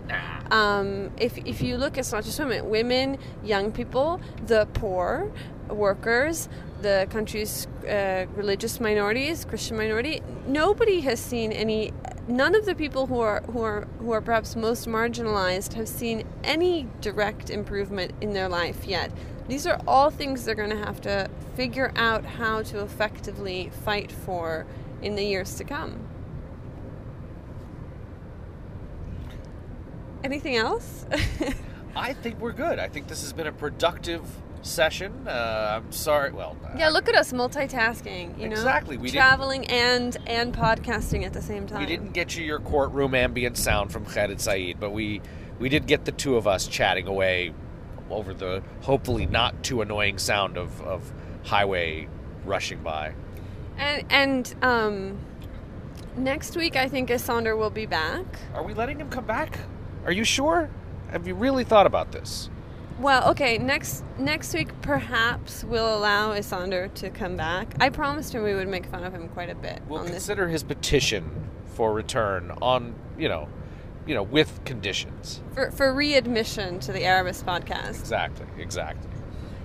Um, 0.51 1.11
if 1.17 1.37
if 1.39 1.61
you 1.61 1.77
look, 1.77 1.97
it's 1.97 2.11
not 2.11 2.23
just 2.23 2.39
women, 2.39 2.69
women, 2.69 3.17
young 3.43 3.71
people, 3.71 4.19
the 4.47 4.67
poor, 4.73 5.31
workers, 5.69 6.49
the 6.81 7.07
country's 7.09 7.67
uh, 7.87 8.25
religious 8.35 8.79
minorities, 8.79 9.45
Christian 9.45 9.77
minority. 9.77 10.21
Nobody 10.47 11.01
has 11.01 11.19
seen 11.19 11.51
any. 11.51 11.93
None 12.27 12.55
of 12.55 12.65
the 12.65 12.75
people 12.75 13.07
who 13.07 13.19
are 13.19 13.41
who 13.51 13.61
are 13.61 13.87
who 13.99 14.11
are 14.11 14.21
perhaps 14.21 14.55
most 14.55 14.87
marginalized 14.87 15.73
have 15.73 15.87
seen 15.87 16.27
any 16.43 16.87
direct 17.01 17.49
improvement 17.49 18.13
in 18.21 18.33
their 18.33 18.49
life 18.49 18.85
yet. 18.85 19.11
These 19.47 19.67
are 19.67 19.79
all 19.87 20.09
things 20.09 20.43
they're 20.43 20.55
going 20.55 20.71
to 20.71 20.77
have 20.77 21.01
to 21.01 21.29
figure 21.55 21.91
out 21.95 22.25
how 22.25 22.63
to 22.63 22.81
effectively 22.81 23.71
fight 23.83 24.11
for 24.11 24.65
in 25.01 25.15
the 25.15 25.23
years 25.23 25.55
to 25.55 25.63
come. 25.63 26.07
Anything 30.23 30.55
else? 30.55 31.05
I 31.95 32.13
think 32.13 32.39
we're 32.39 32.51
good. 32.51 32.79
I 32.79 32.87
think 32.87 33.07
this 33.07 33.21
has 33.21 33.31
been 33.31 33.45
a 33.45 33.51
productive 33.51 34.23
session. 34.65 35.27
Uh, 35.27 35.81
I'm 35.81 35.91
sorry. 35.91 36.31
Well, 36.31 36.57
yeah, 36.77 36.89
look 36.89 37.07
at 37.07 37.15
us 37.15 37.31
multitasking. 37.31 38.37
You 38.39 38.49
know, 38.49 38.53
exactly. 38.53 38.97
We 38.97 39.11
traveling 39.11 39.65
and 39.67 40.17
and 40.25 40.53
podcasting 40.53 41.23
at 41.23 41.33
the 41.33 41.41
same 41.41 41.67
time. 41.67 41.79
We 41.79 41.85
didn't 41.85 42.13
get 42.13 42.35
you 42.35 42.43
your 42.43 42.59
courtroom 42.59 43.15
ambient 43.15 43.57
sound 43.57 43.91
from 43.91 44.05
Khaled 44.05 44.41
Said, 44.41 44.79
but 44.79 44.91
we 44.91 45.21
we 45.59 45.69
did 45.69 45.87
get 45.87 46.05
the 46.05 46.11
two 46.11 46.35
of 46.35 46.47
us 46.47 46.67
chatting 46.67 47.07
away 47.07 47.53
over 48.09 48.33
the 48.33 48.61
hopefully 48.81 49.25
not 49.25 49.63
too 49.63 49.81
annoying 49.81 50.17
sound 50.17 50.57
of, 50.57 50.81
of 50.81 51.11
highway 51.43 52.07
rushing 52.43 52.81
by. 52.81 53.13
And 53.77 54.05
and 54.09 54.55
um, 54.61 55.19
next 56.17 56.55
week 56.55 56.75
I 56.75 56.87
think 56.87 57.09
Issandr 57.09 57.57
will 57.57 57.69
be 57.69 57.85
back. 57.85 58.25
Are 58.53 58.63
we 58.63 58.73
letting 58.73 58.99
him 58.99 59.09
come 59.09 59.25
back? 59.25 59.59
Are 60.05 60.11
you 60.11 60.23
sure? 60.23 60.69
Have 61.11 61.27
you 61.27 61.35
really 61.35 61.63
thought 61.63 61.85
about 61.85 62.11
this? 62.11 62.49
Well, 62.99 63.29
okay. 63.31 63.57
Next 63.57 64.03
next 64.17 64.53
week, 64.53 64.69
perhaps 64.81 65.63
we'll 65.63 65.97
allow 65.97 66.31
Issandr 66.33 66.93
to 66.95 67.09
come 67.09 67.35
back. 67.35 67.73
I 67.79 67.89
promised 67.89 68.33
him 68.33 68.43
we 68.43 68.53
would 68.53 68.67
make 68.69 68.85
fun 68.85 69.03
of 69.03 69.13
him 69.13 69.27
quite 69.29 69.49
a 69.49 69.55
bit. 69.55 69.81
We'll 69.87 69.99
on 70.01 70.07
consider 70.07 70.47
his 70.47 70.63
petition 70.63 71.49
for 71.65 71.91
return 71.93 72.51
on, 72.61 72.95
you 73.17 73.27
know, 73.27 73.49
you 74.07 74.15
know, 74.15 74.23
with 74.23 74.63
conditions. 74.63 75.41
For, 75.53 75.71
for 75.71 75.93
readmission 75.93 76.79
to 76.81 76.93
the 76.93 77.03
Arabist 77.03 77.45
podcast. 77.45 77.99
Exactly, 77.99 78.47
exactly. 78.57 79.09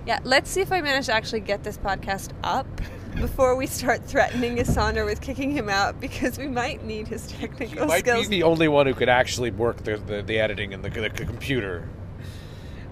Yeah, 0.05 0.19
let's 0.23 0.49
see 0.49 0.61
if 0.61 0.71
I 0.71 0.81
manage 0.81 1.05
to 1.05 1.13
actually 1.13 1.41
get 1.41 1.63
this 1.63 1.77
podcast 1.77 2.31
up 2.43 2.67
before 3.15 3.55
we 3.55 3.67
start 3.67 4.03
threatening 4.03 4.57
Issandr 4.57 5.05
with 5.05 5.21
kicking 5.21 5.51
him 5.51 5.69
out 5.69 6.01
because 6.01 6.37
we 6.37 6.47
might 6.47 6.83
need 6.83 7.07
his 7.07 7.27
technical 7.27 7.77
You 7.83 7.85
might 7.85 7.99
skills. 7.99 8.27
be 8.27 8.37
the 8.37 8.43
only 8.43 8.67
one 8.67 8.87
who 8.87 8.93
could 8.93 9.09
actually 9.09 9.51
work 9.51 9.77
the, 9.83 9.97
the, 9.97 10.21
the 10.21 10.39
editing 10.39 10.73
and 10.73 10.83
the, 10.83 10.89
the 10.89 11.09
computer. 11.25 11.87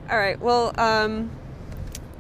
All 0.10 0.18
right, 0.18 0.40
well, 0.40 0.74
um, 0.80 1.30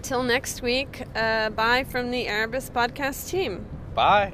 till 0.03 0.21
next 0.21 0.61
week, 0.61 1.03
uh, 1.15 1.49
bye 1.49 1.83
from 1.83 2.11
the 2.11 2.27
Arabist 2.27 2.71
podcast 2.73 3.29
team. 3.29 3.65
Bye. 3.95 4.33